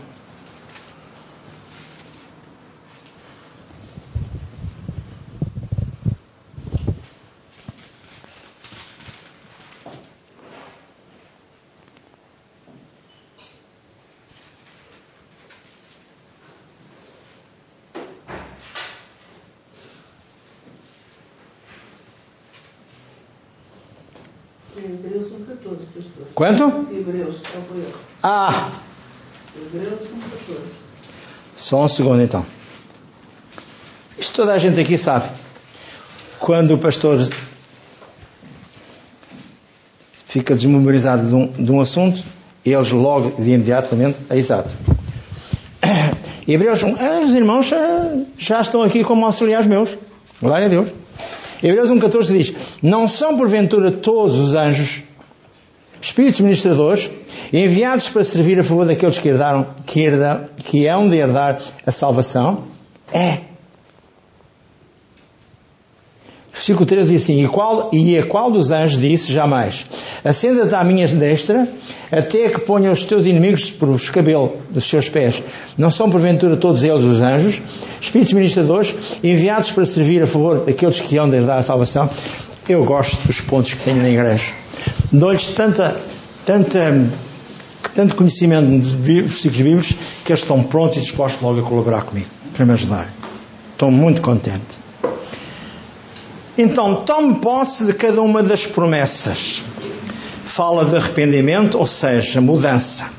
14, 25.73 25.85
pastor. 25.95 26.27
Quanto? 26.35 26.63
Hebreus, 26.91 27.43
erro. 27.45 27.93
Ah, 28.21 28.71
Hebreus 29.55 29.99
são 30.07 30.19
14. 30.19 30.61
só 31.55 31.83
um 31.83 31.87
segundo 31.87 32.21
então. 32.21 32.45
Isto 34.17 34.35
toda 34.35 34.53
a 34.53 34.59
gente 34.59 34.79
aqui 34.79 34.97
sabe. 34.97 35.29
Quando 36.39 36.73
o 36.73 36.77
pastor 36.77 37.19
fica 40.25 40.55
desmemorizado 40.55 41.27
de 41.27 41.35
um, 41.35 41.47
de 41.47 41.71
um 41.71 41.79
assunto, 41.79 42.23
eles 42.65 42.91
logo 42.91 43.41
de 43.41 43.51
imediatamente, 43.51 44.17
é 44.29 44.37
exato. 44.37 44.75
Hebreus, 46.47 46.83
ah, 46.83 47.21
os 47.25 47.33
irmãos 47.33 47.67
já, 47.67 48.11
já 48.37 48.61
estão 48.61 48.81
aqui 48.81 49.03
como 49.03 49.25
auxiliares 49.25 49.65
meus. 49.65 49.89
Glória 50.41 50.65
a 50.65 50.69
Deus. 50.69 50.89
Hebreus 51.61 51.89
1,14 51.89 52.37
diz: 52.37 52.53
Não 52.81 53.07
são 53.07 53.37
porventura 53.37 53.89
todos 53.89 54.37
os 54.37 54.53
anjos 54.53 55.03
espíritos 56.03 56.41
ministradores 56.41 57.09
enviados 57.51 58.09
para 58.09 58.23
servir 58.25 58.59
a 58.59 58.63
favor 58.63 58.85
daqueles 58.85 59.17
que 59.17 59.29
herdaram, 59.29 59.65
que, 59.85 60.01
herda, 60.01 60.49
que 60.57 60.85
hão 60.85 61.09
de 61.09 61.15
herdar 61.15 61.59
a 61.85 61.91
salvação? 61.91 62.65
É. 63.11 63.39
Versículo 66.51 66.85
13 66.85 67.13
diz 67.13 67.23
assim: 67.23 67.43
e, 67.43 67.47
qual, 67.47 67.89
e 67.93 68.17
a 68.17 68.25
qual 68.25 68.51
dos 68.51 68.69
anjos 68.69 68.99
disse 68.99 69.31
jamais: 69.31 69.85
Acenda-te 70.25 70.75
à 70.75 70.83
minha 70.83 71.07
destra, 71.07 71.67
até 72.11 72.49
que 72.49 72.59
ponha 72.59 72.91
os 72.91 73.05
teus 73.05 73.25
inimigos 73.25 73.71
por 73.71 73.89
os 73.89 74.09
cabelos 74.09 74.51
dos 74.69 74.83
seus 74.83 75.07
pés. 75.07 75.41
Não 75.77 75.89
são 75.89 76.11
porventura 76.11 76.57
todos 76.57 76.83
eles 76.83 77.03
os 77.03 77.21
anjos, 77.21 77.61
espíritos 77.99 78.33
ministradores, 78.33 78.93
enviados 79.23 79.71
para 79.71 79.85
servir 79.85 80.21
a 80.21 80.27
favor 80.27 80.65
daqueles 80.65 80.99
que 80.99 81.17
hão 81.17 81.29
de 81.29 81.37
herdar 81.37 81.57
a 81.57 81.63
salvação? 81.63 82.09
Eu 82.67 82.83
gosto 82.83 83.25
dos 83.25 83.39
pontos 83.41 83.73
que 83.73 83.83
tenho 83.83 84.01
na 84.01 84.09
igreja. 84.09 84.62
Dou-lhes 85.11 85.47
tanta, 85.49 85.99
tanta, 86.45 87.09
tanto 87.93 88.15
conhecimento 88.15 88.79
de 88.79 88.95
versículos 88.95 89.61
bíblicos 89.61 89.95
que 90.23 90.31
eles 90.31 90.41
estão 90.41 90.63
prontos 90.63 90.97
e 90.97 91.01
dispostos 91.01 91.41
logo 91.41 91.59
a 91.59 91.63
colaborar 91.63 92.03
comigo, 92.03 92.27
para 92.53 92.65
me 92.65 92.73
ajudar. 92.73 93.13
Estou 93.73 93.91
muito 93.91 94.21
contente. 94.21 94.81
Então, 96.57 96.95
tome 96.97 97.39
posse 97.39 97.85
de 97.85 97.93
cada 97.93 98.21
uma 98.21 98.43
das 98.43 98.67
promessas. 98.67 99.61
Fala 100.45 100.85
de 100.85 100.95
arrependimento, 100.95 101.79
ou 101.79 101.87
seja, 101.87 102.39
mudança. 102.39 103.09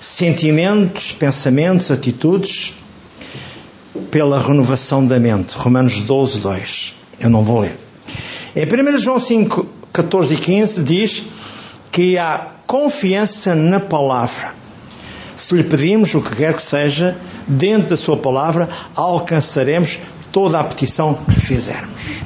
Sentimentos, 0.00 1.10
pensamentos, 1.10 1.90
atitudes, 1.90 2.74
pela 4.10 4.40
renovação 4.40 5.04
da 5.04 5.18
mente. 5.18 5.56
Romanos 5.56 6.00
12, 6.00 6.38
2. 6.38 6.94
Eu 7.20 7.30
não 7.30 7.42
vou 7.42 7.60
ler. 7.60 7.76
Em 8.54 8.64
1 8.64 8.98
João 9.00 9.18
5, 9.18 9.66
14 9.98 10.34
e 10.34 10.36
15 10.36 10.82
diz 10.84 11.24
que 11.90 12.16
há 12.16 12.52
confiança 12.68 13.56
na 13.56 13.80
palavra. 13.80 14.54
Se 15.34 15.56
lhe 15.56 15.64
pedimos 15.64 16.14
o 16.14 16.22
que 16.22 16.36
quer 16.36 16.54
que 16.54 16.62
seja, 16.62 17.16
dentro 17.48 17.88
da 17.88 17.96
sua 17.96 18.16
palavra, 18.16 18.68
alcançaremos 18.94 19.98
toda 20.30 20.60
a 20.60 20.62
petição 20.62 21.14
que 21.14 21.40
fizermos. 21.40 22.22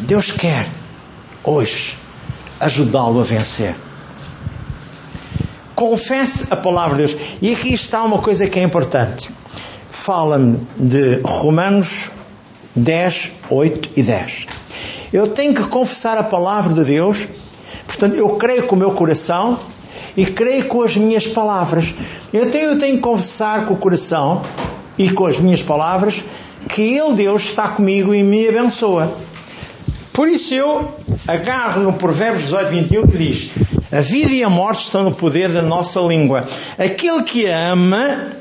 Deus 0.00 0.30
quer, 0.30 0.66
hoje, 1.44 1.94
ajudá-lo 2.58 3.20
a 3.20 3.24
vencer. 3.24 3.74
Confesse 5.74 6.46
a 6.50 6.56
palavra 6.56 6.96
de 6.96 7.04
Deus. 7.04 7.22
E 7.42 7.52
aqui 7.52 7.74
está 7.74 8.02
uma 8.02 8.18
coisa 8.18 8.46
que 8.46 8.58
é 8.58 8.62
importante. 8.62 9.28
Fala-me 9.90 10.66
de 10.78 11.20
Romanos 11.22 12.10
10, 12.74 13.32
8 13.50 13.90
e 13.94 14.02
10. 14.02 14.46
Eu 15.12 15.28
tenho 15.28 15.54
que 15.54 15.64
confessar 15.64 16.18
a 16.18 16.22
palavra 16.22 16.74
de 16.74 16.84
Deus, 16.84 17.26
portanto, 17.86 18.14
eu 18.14 18.28
creio 18.30 18.64
com 18.64 18.76
o 18.76 18.78
meu 18.78 18.92
coração 18.92 19.58
e 20.16 20.26
creio 20.26 20.66
com 20.66 20.82
as 20.82 20.96
minhas 20.96 21.26
palavras. 21.26 21.94
Eu 22.32 22.50
tenho, 22.50 22.72
eu 22.72 22.78
tenho 22.78 22.96
que 22.96 23.02
confessar 23.02 23.66
com 23.66 23.74
o 23.74 23.76
coração 23.76 24.42
e 24.98 25.10
com 25.10 25.26
as 25.26 25.38
minhas 25.38 25.62
palavras 25.62 26.22
que 26.68 26.82
Ele, 26.82 27.14
Deus, 27.14 27.44
está 27.44 27.68
comigo 27.68 28.14
e 28.14 28.22
me 28.22 28.48
abençoa. 28.48 29.12
Por 30.12 30.28
isso 30.28 30.52
eu 30.52 30.92
agarro 31.26 31.82
no 31.82 31.92
Provérbios 31.92 32.44
18, 32.44 32.68
21 32.70 33.06
que 33.06 33.18
diz: 33.18 33.50
A 33.92 34.00
vida 34.00 34.32
e 34.32 34.42
a 34.42 34.50
morte 34.50 34.82
estão 34.82 35.04
no 35.04 35.14
poder 35.14 35.48
da 35.48 35.62
nossa 35.62 36.00
língua. 36.00 36.44
Aquele 36.76 37.22
que 37.22 37.46
ama 37.46 38.32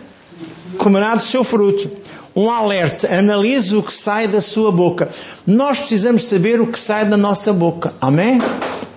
comerá 0.77 1.13
do 1.15 1.21
seu 1.21 1.43
fruto. 1.43 2.06
Um 2.37 2.51
alerta, 2.51 3.11
analise 3.11 3.75
o 3.75 3.81
que 3.81 3.91
sai 3.91 4.27
da 4.27 4.41
sua 4.41 4.71
boca. 4.71 5.09
Nós 5.43 5.79
precisamos 5.79 6.25
saber 6.25 6.61
o 6.61 6.67
que 6.67 6.77
sai 6.77 7.03
da 7.03 7.17
nossa 7.17 7.51
boca. 7.51 7.95
Amém? 7.99 8.39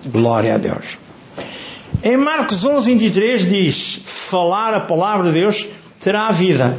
Glória 0.05 0.53
a 0.53 0.57
Deus. 0.59 0.99
Em 2.03 2.15
Marcos 2.17 2.63
11, 2.63 2.91
23 2.91 3.49
diz: 3.49 3.99
Falar 4.05 4.75
a 4.75 4.79
palavra 4.79 5.31
de 5.31 5.39
Deus 5.39 5.65
terá 5.99 6.31
vida. 6.31 6.77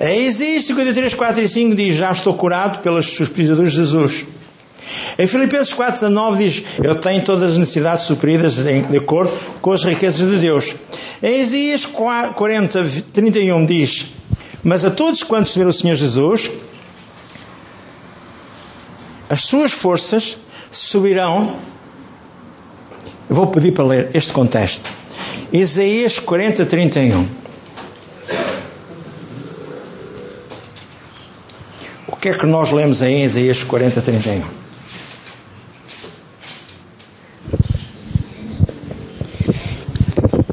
Em 0.00 0.26
Isaías 0.26 0.64
53, 0.64 1.14
4 1.14 1.40
e 1.40 1.48
5 1.48 1.76
diz: 1.76 1.94
Já 1.94 2.10
estou 2.10 2.34
curado 2.34 2.80
pelas 2.80 3.06
suas 3.06 3.28
de 3.70 3.76
Jesus. 3.76 4.26
Em 5.18 5.26
Filipenses 5.26 5.72
4, 5.72 5.94
19 5.94 6.44
diz: 6.44 6.64
Eu 6.82 6.94
tenho 6.94 7.22
todas 7.24 7.52
as 7.52 7.58
necessidades 7.58 8.04
supridas 8.04 8.56
de 8.56 8.96
acordo 8.96 9.32
com 9.60 9.72
as 9.72 9.84
riquezas 9.84 10.30
de 10.30 10.38
Deus. 10.38 10.74
Em 11.22 11.40
Isaías 11.40 11.84
40, 11.86 12.84
31 13.12 13.66
diz: 13.66 14.06
Mas 14.62 14.84
a 14.84 14.90
todos 14.90 15.22
quantos 15.22 15.50
receberam 15.50 15.70
o 15.70 15.72
Senhor 15.72 15.94
Jesus, 15.94 16.50
as 19.28 19.42
suas 19.44 19.72
forças 19.72 20.36
subirão. 20.70 21.56
Eu 23.28 23.36
vou 23.36 23.48
pedir 23.48 23.72
para 23.72 23.84
ler 23.84 24.10
este 24.14 24.32
contexto. 24.32 24.88
Isaías 25.52 26.18
40, 26.18 26.64
31. 26.64 27.28
O 32.06 32.16
que 32.16 32.30
é 32.30 32.32
que 32.32 32.46
nós 32.46 32.70
lemos 32.70 33.02
em 33.02 33.24
Isaías 33.24 33.62
40, 33.62 34.00
31? 34.00 34.67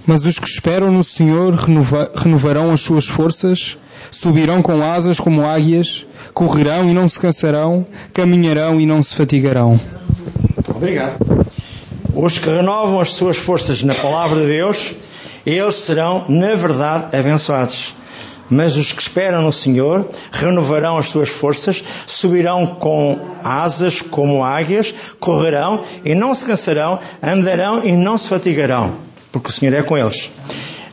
Mas 0.08 0.26
os 0.26 0.38
que 0.38 0.48
esperam 0.48 0.92
no 0.92 1.04
Senhor 1.04 1.56
renova, 1.56 2.12
renovarão 2.16 2.72
as 2.72 2.82
suas 2.82 3.08
forças, 3.08 3.78
subirão 4.12 4.62
com 4.62 4.82
asas 4.82 5.20
como 5.20 5.44
águias, 5.44 6.06
correrão 6.34 6.88
e 6.90 6.94
não 6.94 7.10
se 7.10 7.20
cansarão, 7.20 7.86
caminharão 8.14 8.80
e 8.80 8.86
não 8.86 9.02
se 9.02 9.16
fatigarão. 9.16 9.80
Obrigado. 10.68 11.46
Os 12.14 12.38
que 12.38 12.50
renovam 12.50 13.00
as 13.00 13.14
suas 13.14 13.36
forças 13.36 13.84
na 13.84 13.96
palavra 13.96 14.42
de 14.42 14.48
Deus, 14.48 14.94
eles 15.46 15.76
serão, 15.76 16.26
na 16.30 16.56
verdade, 16.56 17.16
abençoados. 17.16 17.96
Mas 18.50 18.78
os 18.78 18.92
que 18.92 19.02
esperam 19.02 19.42
no 19.42 19.52
Senhor 19.52 20.08
renovarão 20.32 20.98
as 20.98 21.08
suas 21.08 21.30
forças, 21.30 21.84
subirão 22.06 22.68
com 22.68 23.20
asas 23.44 24.02
como 24.02 24.44
águias, 24.44 24.94
correrão 25.20 25.82
e 26.04 26.14
não 26.14 26.36
se 26.36 26.46
cansarão, 26.46 27.00
andarão 27.24 27.84
e 27.84 27.94
não 27.94 28.18
se 28.20 28.30
fatigarão, 28.30 28.94
porque 29.40 29.50
o 29.50 29.54
Senhor 29.54 29.74
é 29.74 29.84
com 29.84 29.98
eles. 29.98 30.32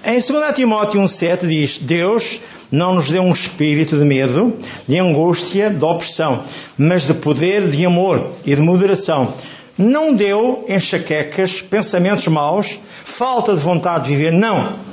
Em 0.05 0.21
2 0.21 0.53
Timóteo 0.55 1.01
1,7 1.01 1.47
diz: 1.47 1.79
Deus 1.79 2.41
não 2.71 2.95
nos 2.95 3.09
deu 3.09 3.23
um 3.23 3.33
espírito 3.33 3.97
de 3.97 4.05
medo, 4.05 4.55
de 4.89 4.99
angústia, 4.99 5.71
de 5.71 5.85
opressão, 5.85 6.43
mas 6.77 7.07
de 7.07 7.15
poder, 7.15 7.69
de 7.69 7.85
amor 7.87 8.31
e 8.45 8.55
de 8.55 8.61
moderação. 8.61 9.33
Não 9.79 10.13
deu 10.13 10.65
enxaquecas, 10.69 11.63
pensamentos 11.63 12.27
maus, 12.27 12.81
falta 13.05 13.55
de 13.55 13.61
vontade 13.61 14.09
de 14.09 14.17
viver, 14.17 14.33
não 14.33 14.93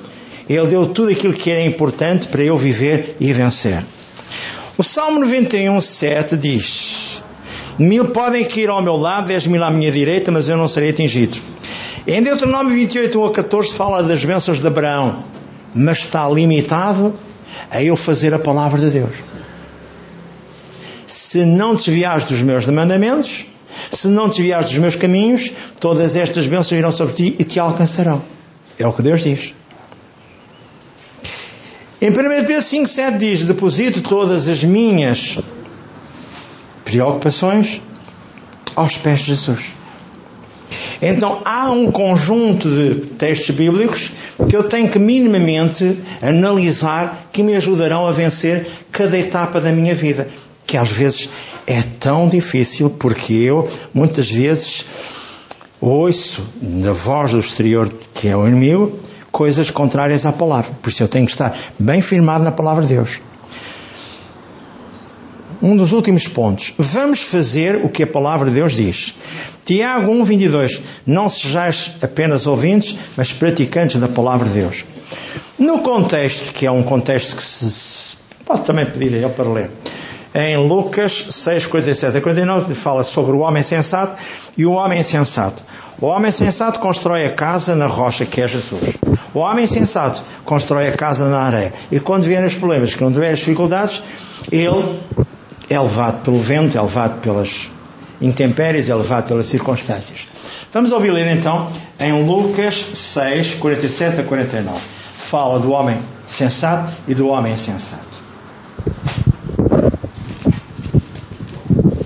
ele 0.50 0.66
deu 0.66 0.88
tudo 0.88 1.12
aquilo 1.12 1.34
que 1.34 1.52
era 1.52 1.64
importante 1.64 2.28
para 2.28 2.42
eu 2.42 2.58
viver 2.58 3.16
e 3.20 3.32
vencer. 3.32 3.84
O 4.76 4.84
Salmo 4.84 5.20
91, 5.20 5.80
7 5.80 6.36
diz: 6.36 7.22
Mil 7.78 8.06
podem 8.06 8.44
cair 8.44 8.70
ao 8.70 8.82
meu 8.82 8.96
lado, 8.96 9.28
dez 9.28 9.46
mil 9.46 9.64
à 9.64 9.70
minha 9.70 9.92
direita, 9.92 10.32
mas 10.32 10.50
eu 10.50 10.58
não 10.58 10.68
serei 10.68 10.90
atingido. 10.90 11.38
Em 12.12 12.24
Deuteronômio 12.24 12.74
28, 12.74 13.20
1 13.22 13.24
a 13.24 13.32
14, 13.32 13.72
fala 13.76 14.02
das 14.02 14.26
bênçãos 14.26 14.60
de 14.60 14.66
Abraão, 14.66 15.24
mas 15.76 16.00
está 16.00 16.28
limitado 16.28 17.14
a 17.70 17.84
eu 17.84 17.96
fazer 17.96 18.34
a 18.34 18.40
palavra 18.40 18.80
de 18.80 18.90
Deus. 18.90 19.14
Se 21.06 21.46
não 21.46 21.76
desviares 21.76 22.26
dos 22.26 22.42
meus 22.42 22.66
mandamentos, 22.66 23.46
se 23.92 24.08
não 24.08 24.28
desviares 24.28 24.72
dos 24.72 24.80
meus 24.80 24.96
caminhos, 24.96 25.52
todas 25.80 26.16
estas 26.16 26.48
bênçãos 26.48 26.80
irão 26.80 26.92
sobre 26.92 27.14
ti 27.14 27.36
e 27.38 27.44
te 27.44 27.60
alcançarão. 27.60 28.24
É 28.80 28.88
o 28.88 28.92
que 28.92 29.04
Deus 29.04 29.22
diz. 29.22 29.54
Em 32.02 32.10
1 32.10 32.14
Pedro 32.14 32.56
5,7 32.56 33.18
diz: 33.20 33.46
Deposito 33.46 34.02
todas 34.02 34.50
as 34.50 34.64
minhas 34.64 35.38
preocupações 36.84 37.80
aos 38.76 38.98
pés 38.98 39.20
de 39.20 39.26
Jesus. 39.28 39.79
Então 41.02 41.42
há 41.46 41.72
um 41.72 41.92
conjunto 41.92 42.70
de 42.70 42.96
textos 43.18 43.56
bíblicos 43.56 44.12
que 44.50 44.56
eu 44.56 44.64
tenho 44.64 44.90
que 44.90 45.00
minimamente 45.00 45.98
analisar 46.22 47.30
que 47.32 47.42
me 47.42 47.56
ajudarão 47.56 48.06
a 48.06 48.12
vencer 48.12 48.68
cada 48.92 49.18
etapa 49.18 49.62
da 49.62 49.72
minha 49.72 49.96
vida. 49.96 50.28
que 50.66 50.78
às 50.78 50.92
vezes 50.92 51.28
é 51.66 51.82
tão 52.00 52.28
difícil 52.28 52.92
porque 52.92 53.34
eu, 53.34 53.68
muitas 53.92 54.30
vezes, 54.30 54.86
ouço 55.82 56.44
da 56.62 56.94
voz 56.94 57.32
do 57.32 57.40
exterior, 57.40 57.92
que 58.14 58.28
é 58.28 58.38
o 58.38 58.48
inimigo, 58.48 59.00
coisas 59.32 59.72
contrárias 59.72 60.28
à 60.28 60.32
palavra. 60.32 60.72
Por 60.80 60.90
isso 60.90 61.02
eu 61.02 61.08
tenho 61.08 61.26
que 61.26 61.32
estar 61.32 61.58
bem 61.80 62.04
firmado 62.04 62.44
na 62.44 62.52
palavra 62.52 62.84
de 62.84 62.94
Deus. 62.94 63.20
Um 65.62 65.76
dos 65.76 65.92
últimos 65.92 66.28
pontos. 66.28 66.74
Vamos 66.78 67.22
fazer 67.22 67.84
o 67.84 67.90
que 67.90 68.04
a 68.04 68.08
palavra 68.08 68.50
de 68.50 68.56
Deus 68.56 68.74
diz. 68.74 69.14
Tiago 69.66 70.12
1, 70.12 70.24
22. 70.24 70.82
Não 71.06 71.28
sejais 71.28 71.92
apenas 72.02 72.48
ouvintes, 72.48 72.98
mas 73.18 73.34
praticantes 73.34 73.98
da 74.00 74.08
palavra 74.08 74.48
de 74.48 74.54
Deus. 74.54 74.86
No 75.58 75.80
contexto, 75.80 76.54
que 76.54 76.66
é 76.66 76.72
um 76.72 76.84
contexto 76.84 77.36
que 77.36 77.44
se 77.44 78.18
pode 78.46 78.62
também 78.62 78.86
pedir 78.86 79.14
ele 79.14 79.30
para 79.30 79.50
ler, 79.50 79.70
em 80.34 80.58
Lucas 80.58 81.26
6, 81.30 81.66
47 81.66 82.18
a 82.18 82.22
49, 82.22 82.76
fala 82.76 83.04
sobre 83.04 83.36
o 83.36 83.40
homem 83.40 83.64
sensato 83.64 84.16
e 84.56 84.66
o 84.66 84.74
homem 84.74 85.00
insensato. 85.00 85.64
O 86.00 86.06
homem 86.06 86.32
sensato 86.32 86.80
constrói 86.80 87.26
a 87.26 87.32
casa 87.32 87.76
na 87.76 87.88
rocha, 87.88 88.26
que 88.26 88.40
é 88.40 88.48
Jesus. 88.48 88.96
O 89.34 89.40
homem 89.40 89.68
sensato 89.68 90.24
constrói 90.46 90.88
a 90.88 90.92
casa 90.92 91.28
na 91.28 91.40
areia. 91.40 91.74
E 91.92 92.00
quando 92.00 92.24
vierem 92.24 92.48
os 92.48 92.56
problemas, 92.56 92.94
quando 92.96 93.16
vierem 93.16 93.34
as 93.34 93.40
dificuldades, 93.40 94.02
ele 94.52 95.00
é 95.70 95.80
levado 95.80 96.24
pelo 96.24 96.40
vento, 96.40 96.78
é 96.78 96.82
levado 96.82 97.22
pelas 97.22 97.70
intempéries, 98.22 98.90
é 98.90 98.96
levado 98.96 99.28
pelas 99.28 99.46
circunstâncias. 99.46 100.28
Vamos 100.74 100.92
ouvir 100.92 101.12
ler 101.12 101.28
então 101.36 101.70
em 102.00 102.24
Lucas 102.24 102.76
6, 102.94 103.56
47 103.56 104.22
a 104.22 104.24
49. 104.24 104.80
Fala 105.18 105.60
do 105.60 105.72
homem 105.72 105.98
sensato 106.28 106.92
e 107.08 107.14
do 107.14 107.28
homem 107.28 107.54
insensato. 107.54 108.04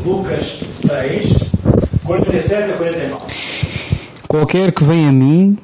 Lucas 0.06 0.60
6, 0.69 1.34
47 2.04 2.71
a 2.71 2.78
49. 2.78 3.26
Qualquer 4.28 4.71
que 4.71 4.84
vem 4.84 5.08
a 5.08 5.12
mim 5.12 5.58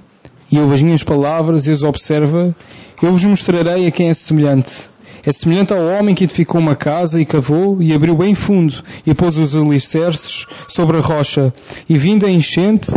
e 0.51 0.59
ouve 0.59 0.75
as 0.75 0.81
minhas 0.81 1.03
palavras 1.03 1.67
e 1.67 1.71
as 1.71 1.83
observa, 1.83 2.55
eu 3.01 3.11
vos 3.11 3.23
mostrarei 3.23 3.87
a 3.87 3.91
quem 3.91 4.09
é 4.09 4.13
semelhante. 4.13 4.88
É 5.25 5.31
semelhante 5.31 5.73
ao 5.73 5.85
homem 5.85 6.15
que 6.15 6.23
edificou 6.23 6.61
uma 6.61 6.75
casa 6.75 7.21
e 7.21 7.25
cavou 7.25 7.81
e 7.81 7.93
abriu 7.93 8.15
bem 8.15 8.33
fundo 8.33 8.73
e 9.05 9.13
pôs 9.13 9.37
os 9.37 9.55
alicerces 9.55 10.45
sobre 10.67 10.97
a 10.97 11.01
rocha. 11.01 11.53
E 11.87 11.97
vindo 11.97 12.25
a 12.25 12.29
enchente. 12.29 12.91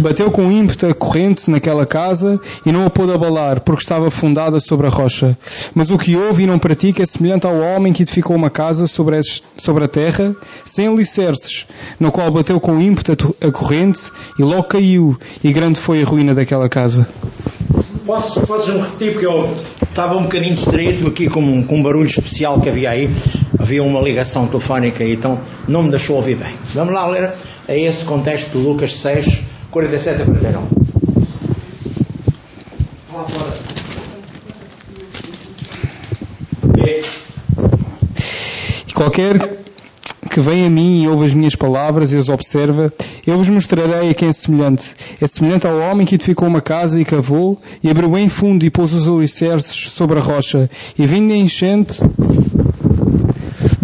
Bateu 0.00 0.30
com 0.30 0.50
ímpeto 0.50 0.86
a 0.86 0.94
corrente 0.94 1.50
naquela 1.50 1.86
casa 1.86 2.40
e 2.64 2.72
não 2.72 2.84
a 2.84 2.90
pôde 2.90 3.12
abalar, 3.12 3.60
porque 3.60 3.82
estava 3.82 4.10
fundada 4.10 4.60
sobre 4.60 4.86
a 4.86 4.90
rocha. 4.90 5.36
Mas 5.74 5.90
o 5.90 5.98
que 5.98 6.16
ouve 6.16 6.44
e 6.44 6.46
não 6.46 6.58
pratica 6.58 7.02
é 7.02 7.06
semelhante 7.06 7.46
ao 7.46 7.58
homem 7.58 7.92
que 7.92 8.02
edificou 8.02 8.36
uma 8.36 8.50
casa 8.50 8.86
sobre, 8.86 9.16
a 9.18 9.88
terra, 9.88 10.34
sem 10.64 10.86
alicerces, 10.86 11.66
no 11.98 12.10
qual 12.10 12.30
bateu 12.30 12.60
com 12.60 12.80
ímpeto 12.80 13.34
a 13.40 13.50
corrente 13.50 14.10
e 14.38 14.42
logo 14.42 14.64
caiu, 14.64 15.16
e 15.42 15.52
grande 15.52 15.78
foi 15.80 16.02
a 16.02 16.04
ruína 16.06 16.34
daquela 16.34 16.68
casa. 16.68 17.08
Posso, 18.06 18.40
podes-me 18.46 18.80
repetir, 18.80 19.12
porque 19.12 19.26
eu 19.26 19.52
estava 19.82 20.16
um 20.16 20.22
bocadinho 20.22 20.54
distraído 20.54 21.06
aqui 21.06 21.28
com, 21.28 21.40
um- 21.40 21.62
com 21.62 21.76
um 21.76 21.82
barulho 21.82 22.06
especial 22.06 22.58
que 22.60 22.68
havia 22.68 22.88
aí. 22.90 23.10
Havia 23.58 23.82
uma 23.82 24.00
ligação 24.00 24.46
telefónica 24.46 25.04
aí, 25.04 25.12
então 25.12 25.38
não 25.66 25.82
me 25.82 25.90
deixou 25.90 26.16
ouvir 26.16 26.36
bem. 26.36 26.54
Vamos 26.74 26.94
lá 26.94 27.06
ler 27.06 27.32
a 27.68 27.76
esse 27.76 28.04
contexto 28.04 28.50
de 28.50 28.58
Lucas 28.58 28.96
6, 28.96 29.40
47 29.70 30.22
a 30.22 30.24
49. 30.24 30.66
Lá 33.12 33.24
fora. 33.24 33.58
E- 36.86 37.02
E 38.88 38.92
qualquer 38.94 39.58
que 40.30 40.40
vem 40.40 40.66
a 40.66 40.70
mim 40.70 41.02
e 41.02 41.08
ouve 41.08 41.26
as 41.26 41.34
minhas 41.34 41.54
palavras 41.54 42.12
e 42.12 42.16
as 42.16 42.28
observa, 42.28 42.92
eu 43.26 43.36
vos 43.36 43.48
mostrarei 43.48 44.10
a 44.10 44.14
quem 44.14 44.28
é 44.28 44.32
semelhante. 44.32 44.94
É 45.20 45.26
semelhante 45.26 45.66
ao 45.66 45.78
homem 45.78 46.06
que 46.06 46.14
edificou 46.14 46.48
uma 46.48 46.60
casa 46.60 47.00
e 47.00 47.04
cavou, 47.04 47.60
e 47.82 47.90
abriu 47.90 48.08
bem 48.10 48.28
fundo 48.28 48.64
e 48.64 48.70
pôs 48.70 48.92
os 48.92 49.08
alicerces 49.08 49.90
sobre 49.92 50.18
a 50.18 50.22
rocha. 50.22 50.70
E 50.98 51.06
vindo 51.06 51.32
a 51.32 51.36
enchente, 51.36 52.00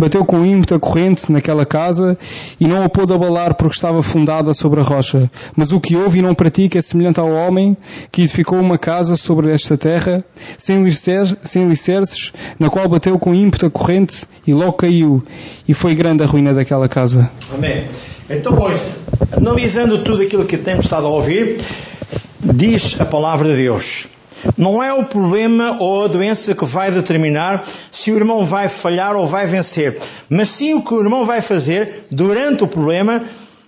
bateu 0.04 0.22
com 0.22 0.44
ímpeto 0.44 0.74
a 0.74 0.78
corrente 0.78 1.32
naquela 1.32 1.64
casa 1.64 2.18
e 2.60 2.68
não 2.68 2.84
a 2.84 2.88
pôde 2.90 3.14
abalar 3.14 3.54
porque 3.54 3.74
estava 3.74 4.02
fundada 4.02 4.52
sobre 4.52 4.80
a 4.80 4.82
rocha. 4.82 5.30
Mas 5.56 5.72
o 5.72 5.80
que 5.80 5.96
ouve 5.96 6.18
e 6.18 6.22
não 6.22 6.34
pratica 6.34 6.78
é 6.78 6.82
semelhante 6.82 7.20
ao 7.20 7.30
homem 7.30 7.74
que 8.12 8.22
edificou 8.22 8.58
uma 8.58 8.76
casa 8.76 9.16
sobre 9.16 9.50
esta 9.50 9.78
terra, 9.78 10.22
sem 10.58 10.76
alicerces, 10.78 11.36
sem 11.42 11.64
alicerces, 11.64 12.32
na 12.58 12.68
qual 12.68 12.86
bateu 12.86 13.18
com 13.18 13.34
ímpeto 13.34 13.64
a 13.64 13.70
corrente 13.70 14.24
e 14.46 14.52
logo 14.52 14.74
caiu. 14.74 15.22
E 15.66 15.72
foi 15.72 15.94
grande 15.94 16.22
a 16.22 16.26
ruína 16.26 16.52
daquela 16.52 16.86
casa. 16.88 17.30
Amém. 17.52 17.84
Então, 18.28 18.58
ouça, 18.58 19.00
analisando 19.32 20.04
tudo 20.04 20.22
aquilo 20.22 20.44
que 20.44 20.58
temos 20.58 20.84
estado 20.84 21.06
a 21.06 21.10
ouvir, 21.10 21.56
diz 22.40 23.00
a 23.00 23.06
palavra 23.06 23.48
de 23.48 23.56
Deus. 23.56 24.06
Não 24.56 24.82
é 24.82 24.92
o 24.92 25.04
problema 25.04 25.76
ou 25.80 26.04
a 26.04 26.08
doença 26.08 26.54
que 26.54 26.64
vai 26.64 26.90
determinar 26.90 27.64
se 27.90 28.10
o 28.10 28.16
irmão 28.16 28.44
vai 28.44 28.68
falhar 28.68 29.16
ou 29.16 29.26
vai 29.26 29.46
vencer, 29.46 29.98
mas 30.28 30.50
sim 30.50 30.74
o 30.74 30.82
que 30.82 30.94
o 30.94 31.00
irmão 31.00 31.24
vai 31.24 31.40
fazer 31.40 32.06
durante 32.10 32.64
o 32.64 32.68
problema, 32.68 33.22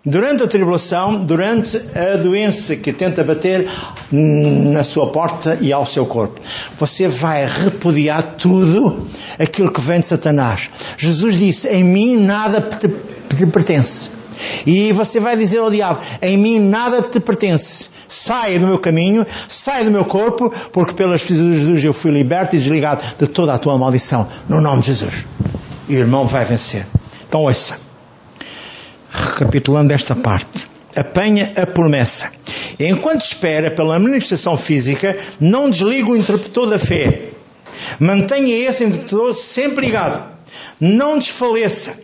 durante 0.05 0.43
a 0.43 0.47
tribulação, 0.47 1.25
durante 1.25 1.77
a 1.77 2.17
doença 2.17 2.77
que 2.77 2.93
tenta 2.93 3.25
bater 3.25 3.69
na 4.11 4.85
sua 4.85 5.09
porta 5.09 5.59
e 5.61 5.73
ao 5.73 5.87
seu 5.87 6.07
corpo. 6.07 6.41
Você 6.79 7.09
vai 7.09 7.47
repudiar 7.47 8.23
tudo 8.39 9.07
aquilo 9.39 9.73
que 9.73 9.81
vem 9.81 10.01
de 10.01 10.07
Satanás. 10.07 10.71
Jesus 10.97 11.37
disse: 11.37 11.69
Em 11.69 11.83
mim 11.83 12.17
nada 12.17 12.61
te 12.61 12.89
te 13.37 13.47
pertence. 13.47 14.11
E 14.67 14.93
você 14.93 15.21
vai 15.21 15.37
dizer 15.37 15.59
ao 15.59 15.71
diabo: 15.71 16.01
Em 16.21 16.37
mim 16.37 16.59
nada 16.59 17.03
te 17.03 17.21
pertence. 17.21 17.89
Saia 18.09 18.59
do 18.59 18.67
meu 18.67 18.79
caminho, 18.79 19.27
saia 19.49 19.85
do 19.85 19.91
meu 19.91 20.05
corpo, 20.05 20.53
porque 20.73 20.95
pelas 20.95 21.23
feridas 21.23 21.47
de 21.47 21.59
Jesus 21.59 21.85
eu 21.85 21.93
fui 21.93 22.11
liberto 22.11 22.55
e 22.55 22.59
desligado 22.59 23.03
de 23.19 23.27
toda 23.27 23.53
a 23.55 23.59
tua 23.59 23.77
maldição. 23.77 24.29
No 24.49 24.61
nome 24.61 24.83
de 24.83 24.89
Jesus. 24.89 25.27
E 25.89 25.97
o 25.97 25.99
irmão 25.99 26.27
vai 26.27 26.45
vencer. 26.45 26.87
Então 27.29 27.43
ouça. 27.43 27.79
Recapitulando 29.11 29.93
esta 29.93 30.15
parte. 30.15 30.69
Apanha 30.95 31.53
a 31.57 31.67
promessa. 31.67 32.31
Enquanto 32.79 33.23
espera 33.23 33.71
pela 33.71 33.99
manifestação 33.99 34.57
física, 34.57 35.19
não 35.41 35.69
desliga 35.71 36.11
o 36.11 36.17
interpretor 36.17 36.69
da 36.69 36.79
fé. 36.79 37.31
Mantenha 37.99 38.55
esse 38.69 38.85
interpretor 38.85 39.35
sempre 39.35 39.87
ligado. 39.87 40.37
Não 40.81 41.19
desfaleça. 41.19 41.99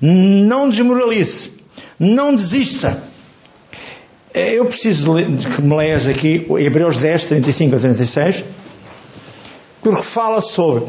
Não 0.00 0.68
desmoralize. 0.68 1.52
Não 1.98 2.34
desista. 2.34 3.02
Eu 4.38 4.66
preciso 4.66 5.14
de 5.14 5.46
que 5.46 5.62
me 5.62 5.74
leias 5.74 6.06
aqui 6.06 6.46
Hebreus 6.58 6.98
10, 6.98 7.24
35 7.24 7.76
a 7.76 7.78
36, 7.78 8.44
porque 9.80 10.02
fala 10.02 10.42
sobre 10.42 10.84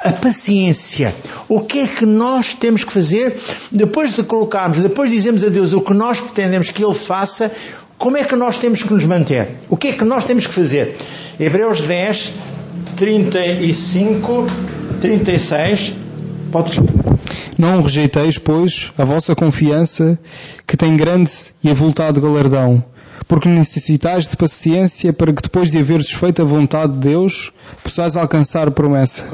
a 0.00 0.12
paciência. 0.12 1.12
O 1.48 1.58
que 1.58 1.80
é 1.80 1.86
que 1.88 2.06
nós 2.06 2.54
temos 2.54 2.84
que 2.84 2.92
fazer 2.92 3.36
depois 3.72 4.14
de 4.14 4.22
colocarmos, 4.22 4.78
depois 4.78 5.10
de 5.10 5.16
dizermos 5.16 5.42
a 5.42 5.48
Deus 5.48 5.72
o 5.72 5.80
que 5.80 5.92
nós 5.92 6.20
pretendemos 6.20 6.70
que 6.70 6.84
Ele 6.84 6.94
faça, 6.94 7.50
como 7.98 8.16
é 8.16 8.22
que 8.22 8.36
nós 8.36 8.60
temos 8.60 8.84
que 8.84 8.92
nos 8.92 9.04
manter? 9.04 9.48
O 9.68 9.76
que 9.76 9.88
é 9.88 9.92
que 9.92 10.04
nós 10.04 10.24
temos 10.24 10.46
que 10.46 10.54
fazer? 10.54 10.96
Hebreus 11.40 11.80
10, 11.80 12.32
35, 12.94 14.46
36. 15.00 16.03
Podes. 16.54 16.78
Não 17.58 17.82
rejeiteis, 17.82 18.38
pois, 18.38 18.92
a 18.96 19.04
vossa 19.04 19.34
confiança, 19.34 20.16
que 20.64 20.76
tem 20.76 20.96
grande 20.96 21.28
e 21.64 21.68
avultado 21.68 22.20
galardão, 22.20 22.80
porque 23.26 23.48
necessitais 23.48 24.28
de 24.28 24.36
paciência 24.36 25.12
para 25.12 25.32
que 25.32 25.42
depois 25.42 25.72
de 25.72 25.78
haveres 25.78 26.12
feito 26.12 26.42
a 26.42 26.44
vontade 26.44 26.92
de 26.92 27.00
Deus, 27.00 27.52
possais 27.82 28.16
alcançar 28.16 28.68
a 28.68 28.70
promessa. 28.70 29.24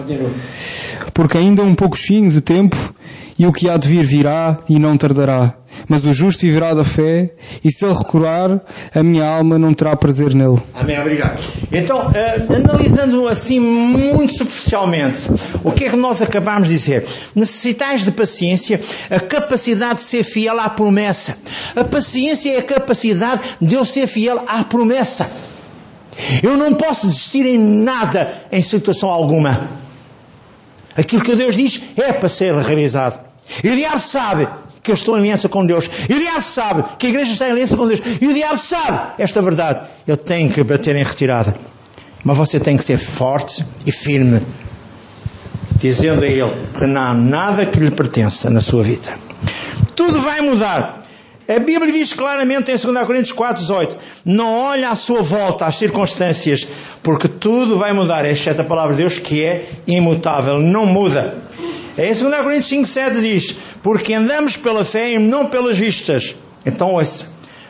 Porque 1.12 1.36
ainda 1.36 1.62
um 1.62 1.74
pouquinho 1.74 2.30
de 2.30 2.40
tempo, 2.40 2.94
e 3.40 3.46
o 3.46 3.52
que 3.54 3.70
há 3.70 3.78
de 3.78 3.88
vir 3.88 4.04
virá 4.04 4.58
e 4.68 4.78
não 4.78 4.98
tardará. 4.98 5.54
Mas 5.88 6.04
o 6.04 6.12
justo 6.12 6.42
viverá 6.42 6.74
da 6.74 6.84
fé, 6.84 7.32
e 7.64 7.72
se 7.72 7.86
ele 7.86 7.94
recuar, 7.94 8.60
a 8.94 9.02
minha 9.02 9.26
alma 9.26 9.58
não 9.58 9.72
terá 9.72 9.96
prazer 9.96 10.34
nele. 10.34 10.60
Amém, 10.74 11.00
obrigado. 11.00 11.42
Então, 11.72 12.10
eh, 12.14 12.44
analisando 12.54 13.26
assim 13.26 13.58
muito 13.58 14.34
superficialmente, 14.34 15.26
o 15.64 15.72
que 15.72 15.84
é 15.84 15.88
que 15.88 15.96
nós 15.96 16.20
acabamos 16.20 16.68
de 16.68 16.74
dizer? 16.74 17.06
Necessitais 17.34 18.04
de 18.04 18.12
paciência, 18.12 18.78
a 19.08 19.18
capacidade 19.18 20.00
de 20.00 20.02
ser 20.02 20.22
fiel 20.22 20.60
à 20.60 20.68
promessa. 20.68 21.38
A 21.74 21.82
paciência 21.82 22.52
é 22.52 22.58
a 22.58 22.62
capacidade 22.62 23.40
de 23.58 23.74
eu 23.74 23.86
ser 23.86 24.06
fiel 24.06 24.44
à 24.46 24.62
promessa. 24.64 25.26
Eu 26.42 26.58
não 26.58 26.74
posso 26.74 27.06
desistir 27.06 27.46
em 27.46 27.58
nada, 27.58 28.34
em 28.52 28.62
situação 28.62 29.08
alguma. 29.08 29.66
Aquilo 30.94 31.22
que 31.22 31.34
Deus 31.34 31.56
diz 31.56 31.80
é 31.96 32.12
para 32.12 32.28
ser 32.28 32.54
realizado. 32.54 33.29
E 33.62 33.68
o 33.68 33.76
diabo 33.76 33.98
sabe 33.98 34.48
que 34.82 34.90
eu 34.90 34.94
estou 34.94 35.16
em 35.16 35.20
aliança 35.20 35.48
com 35.48 35.64
Deus. 35.64 35.88
E 36.08 36.14
o 36.14 36.18
diabo 36.18 36.42
sabe 36.42 36.84
que 36.98 37.06
a 37.06 37.10
igreja 37.10 37.32
está 37.32 37.48
em 37.48 37.52
aliança 37.52 37.76
com 37.76 37.86
Deus. 37.86 38.00
E 38.20 38.26
o 38.26 38.34
diabo 38.34 38.58
sabe 38.58 39.14
esta 39.18 39.42
verdade. 39.42 39.80
Ele 40.06 40.16
tem 40.16 40.48
que 40.48 40.62
bater 40.62 40.96
em 40.96 41.04
retirada. 41.04 41.54
Mas 42.24 42.36
você 42.36 42.60
tem 42.60 42.76
que 42.76 42.84
ser 42.84 42.98
forte 42.98 43.64
e 43.86 43.92
firme. 43.92 44.40
dizendo 45.76 46.24
a 46.24 46.26
ele 46.26 46.52
que 46.78 46.86
não 46.86 47.00
há 47.00 47.14
nada 47.14 47.64
que 47.64 47.80
lhe 47.80 47.90
pertença 47.90 48.50
na 48.50 48.60
sua 48.60 48.82
vida. 48.82 49.14
Tudo 49.96 50.20
vai 50.20 50.40
mudar. 50.40 51.00
A 51.48 51.58
Bíblia 51.58 51.92
diz 51.92 52.12
claramente 52.12 52.70
em 52.70 52.76
2 52.76 53.04
Coríntios 53.04 53.32
4, 53.32 53.62
18: 53.62 53.96
Não 54.24 54.54
olhe 54.66 54.84
à 54.84 54.94
sua 54.94 55.20
volta 55.20 55.66
as 55.66 55.76
circunstâncias, 55.76 56.66
porque 57.02 57.26
tudo 57.26 57.76
vai 57.76 57.92
mudar, 57.92 58.24
exceto 58.24 58.60
a 58.60 58.64
palavra 58.64 58.94
de 58.94 59.02
Deus 59.02 59.18
que 59.18 59.42
é 59.42 59.68
imutável, 59.86 60.60
não 60.60 60.86
muda. 60.86 61.34
Em 62.00 62.14
2 62.14 62.42
Coríntios 62.42 62.68
5, 62.68 62.86
7 62.86 63.20
diz: 63.20 63.54
Porque 63.82 64.14
andamos 64.14 64.56
pela 64.56 64.84
fé 64.86 65.12
e 65.12 65.18
não 65.18 65.46
pelas 65.46 65.76
vistas. 65.76 66.34
Então 66.64 66.94
ouça, 66.94 67.26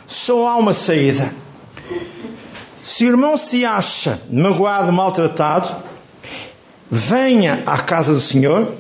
só 0.07 0.47
há 0.47 0.57
uma 0.57 0.73
saída. 0.73 1.33
Se 2.81 3.05
o 3.05 3.09
irmão 3.09 3.37
se 3.37 3.65
acha 3.65 4.21
magoado, 4.31 4.93
maltratado, 4.93 5.75
venha 6.89 7.63
à 7.67 7.79
casa 7.79 8.15
do 8.15 8.21
Senhor, 8.21 8.73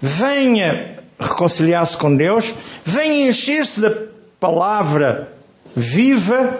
venha 0.00 0.98
reconciliar-se 1.20 1.96
com 1.98 2.16
Deus, 2.16 2.54
venha 2.82 3.28
encher-se 3.28 3.80
da 3.80 3.92
palavra 4.40 5.28
viva 5.76 6.58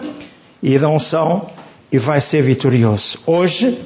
e 0.61 0.77
da 0.77 0.87
unção 0.87 1.49
e 1.91 1.97
vai 1.97 2.21
ser 2.21 2.43
vitorioso. 2.43 3.19
Hoje, 3.25 3.79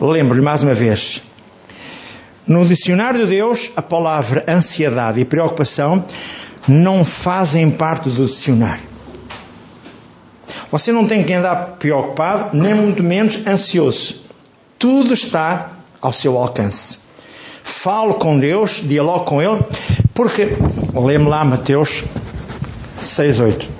lembro-lhe 0.00 0.42
mais 0.42 0.62
uma 0.62 0.74
vez, 0.74 1.22
no 2.46 2.64
dicionário 2.64 3.20
de 3.20 3.26
Deus, 3.26 3.72
a 3.76 3.82
palavra 3.82 4.44
ansiedade 4.48 5.20
e 5.20 5.24
preocupação 5.24 6.04
não 6.68 7.04
fazem 7.04 7.70
parte 7.70 8.08
do 8.08 8.26
dicionário. 8.26 8.84
Você 10.70 10.92
não 10.92 11.06
tem 11.06 11.24
que 11.24 11.32
andar 11.32 11.76
preocupado, 11.78 12.56
nem 12.56 12.74
muito 12.74 13.02
menos 13.02 13.46
ansioso. 13.46 14.22
Tudo 14.78 15.14
está 15.14 15.72
ao 16.00 16.12
seu 16.12 16.36
alcance. 16.36 16.98
Falo 17.62 18.14
com 18.14 18.38
Deus, 18.38 18.80
dialogo 18.82 19.24
com 19.24 19.42
Ele, 19.42 19.60
porque, 20.14 20.48
lembro 20.94 21.28
lá 21.28 21.44
Mateus 21.44 22.04
6,8. 22.98 23.75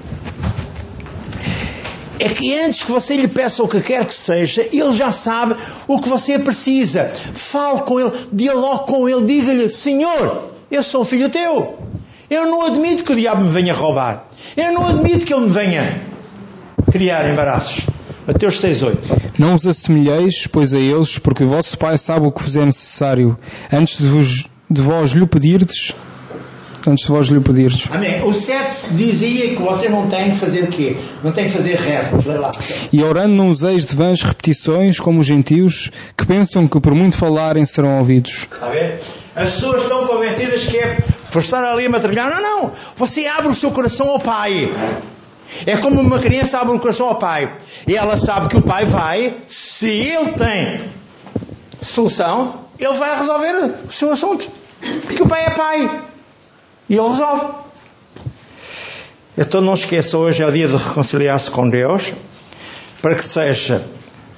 É 2.19 2.29
que 2.29 2.59
antes 2.59 2.83
que 2.83 2.91
você 2.91 3.17
lhe 3.17 3.29
peça 3.29 3.63
o 3.63 3.69
que 3.69 3.81
quer 3.81 4.05
que 4.05 4.15
seja, 4.15 4.67
Ele 4.73 4.93
já 4.93 5.11
sabe 5.11 5.57
o 5.87 6.01
que 6.01 6.09
você 6.09 6.39
precisa. 6.39 7.11
Fale 7.35 7.83
com 7.83 8.01
Ele, 8.01 8.13
dialogue 8.33 8.87
com 8.87 9.09
Ele, 9.09 9.27
diga-lhe: 9.27 9.69
Senhor, 9.69 10.53
eu 10.71 10.83
sou 10.83 11.05
filho 11.05 11.29
teu. 11.29 11.77
Eu 12.29 12.47
não 12.47 12.65
admito 12.65 13.05
que 13.05 13.13
o 13.13 13.17
diabo 13.17 13.45
me 13.45 13.51
venha 13.51 13.73
roubar. 13.73 14.25
Eu 14.57 14.73
não 14.73 14.87
admito 14.87 15.25
que 15.25 15.33
ele 15.33 15.47
me 15.47 15.53
venha 15.53 16.01
criar 16.91 17.29
embaraços. 17.31 17.87
Mateus 18.27 18.61
6,8. 18.61 18.97
Não 19.39 19.53
vos 19.53 19.67
assemelheis, 19.67 20.47
pois, 20.49 20.75
a 20.75 20.79
eles, 20.79 21.19
porque 21.19 21.45
o 21.45 21.49
vosso 21.49 21.79
Pai 21.79 21.97
sabe 21.97 22.27
o 22.27 22.33
que 22.33 22.43
vos 22.43 22.57
é 22.57 22.65
necessário, 22.65 23.39
antes 23.73 23.99
de, 23.99 24.09
vos, 24.09 24.49
de 24.69 24.83
vós 24.83 25.13
lhe 25.13 25.27
pedirdes, 25.27 25.95
antes 26.91 27.05
de 27.05 27.13
vós 27.13 27.27
lhe 27.27 27.41
pedirdes. 27.41 27.89
Amém. 27.91 28.23
O 28.25 28.33
7 28.33 28.95
dizia 28.95 29.55
que 29.55 29.63
você 29.63 29.89
não 29.89 30.09
tem 30.09 30.31
que 30.31 30.37
fazer 30.37 30.65
o 30.65 30.67
quê? 30.69 30.97
Não 31.23 31.33
tem 31.33 31.47
que 31.47 31.53
fazer 31.53 31.77
rezas. 31.77 32.25
Lê 32.25 32.39
lá. 32.39 32.53
E 32.93 33.03
orando 33.03 33.35
não 33.35 33.51
useis 33.51 33.87
de 33.87 33.95
vãs 33.95 34.23
repetições, 34.23 34.99
como 34.99 35.21
os 35.21 35.27
gentios, 35.27 35.91
que 36.17 36.27
pensam 36.27 36.67
que 36.67 36.81
por 36.81 36.95
muito 36.95 37.17
falarem 37.17 37.65
serão 37.65 37.99
ouvidos. 37.99 38.49
Está 38.53 38.67
a 38.67 38.71
ver? 38.71 39.01
As 39.35 39.51
pessoas 39.51 39.83
estão 39.83 40.07
convencidas 40.07 40.65
que 40.65 40.79
é 40.79 40.99
por 41.31 41.41
estar 41.41 41.63
ali 41.65 41.87
a 41.87 41.91
matrulhar. 41.91 42.31
Não, 42.31 42.41
não. 42.41 42.73
Você 42.97 43.27
abre 43.27 43.49
o 43.49 43.55
seu 43.55 43.71
coração 43.71 44.09
ao 44.09 44.19
Pai. 44.19 44.71
É 45.65 45.77
como 45.77 46.01
uma 46.01 46.19
criança 46.19 46.59
abre 46.59 46.75
o 46.75 46.81
coração 46.81 47.09
ao 47.09 47.17
pai. 47.17 47.51
E 47.87 47.95
ela 47.95 48.17
sabe 48.17 48.49
que 48.49 48.57
o 48.57 48.63
pai 48.63 48.85
vai, 48.85 49.37
se 49.47 49.89
ele 49.89 50.33
tem 50.33 50.81
solução, 51.81 52.67
ele 52.79 52.95
vai 52.95 53.19
resolver 53.19 53.75
o 53.89 53.93
seu 53.93 54.11
assunto. 54.11 54.49
Porque 55.05 55.23
o 55.23 55.27
pai 55.27 55.45
é 55.47 55.51
pai. 55.51 55.91
E 56.89 56.97
ele 56.97 57.09
resolve. 57.09 57.47
Então 59.37 59.61
não 59.61 59.75
esqueça, 59.75 60.17
hoje 60.17 60.43
é 60.43 60.47
o 60.47 60.53
dia 60.53 60.67
de 60.67 60.77
reconciliar-se 60.77 61.51
com 61.51 61.69
Deus, 61.69 62.13
para 63.03 63.15
que 63.15 63.25
seja 63.25 63.85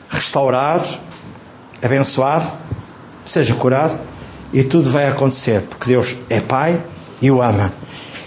restaurado, 0.08 0.88
abençoado, 1.82 2.50
seja 3.24 3.54
curado, 3.54 3.98
e 4.52 4.64
tudo 4.64 4.90
vai 4.90 5.06
acontecer, 5.06 5.62
porque 5.62 5.90
Deus 5.90 6.16
é 6.28 6.40
Pai 6.40 6.82
e 7.22 7.30
o 7.30 7.40
ama. 7.40 7.72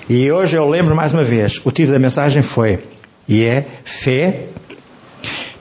E 0.08 0.32
hoje 0.32 0.56
eu 0.56 0.68
lembro 0.70 0.96
mais 0.96 1.14
uma 1.14 1.24
vez, 1.24 1.60
o 1.66 1.72
título 1.72 1.94
da 1.94 2.00
mensagem 2.00 2.42
foi 2.42 2.80
e 3.28 3.44
é 3.44 3.66
fé 3.84 4.44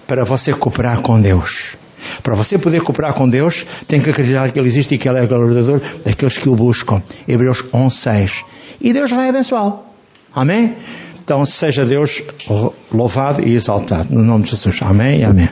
para 0.06 0.24
você 0.24 0.52
cooperar 0.52 1.00
com 1.00 1.20
Deus. 1.20 1.76
Para 2.22 2.34
você 2.34 2.58
poder 2.58 2.82
cooperar 2.82 3.14
com 3.14 3.28
Deus, 3.28 3.64
tem 3.86 4.00
que 4.00 4.10
acreditar 4.10 4.50
que 4.50 4.58
Ele 4.58 4.68
existe 4.68 4.94
e 4.94 4.98
que 4.98 5.08
Ele 5.08 5.18
é 5.18 5.26
galardador 5.26 5.80
daqueles 6.04 6.38
que 6.38 6.48
o 6.48 6.54
buscam. 6.54 7.02
Hebreus 7.26 7.62
11.6. 7.72 8.44
E 8.80 8.92
Deus 8.92 9.10
vai 9.10 9.28
abençoá-lo. 9.28 9.80
Amém? 10.34 10.76
Então 11.22 11.46
seja 11.46 11.84
Deus 11.84 12.22
louvado 12.92 13.46
e 13.46 13.54
exaltado. 13.54 14.12
No 14.12 14.22
nome 14.22 14.44
de 14.44 14.50
Jesus. 14.50 14.80
Amém 14.82 15.20
e 15.20 15.24
amém. 15.24 15.48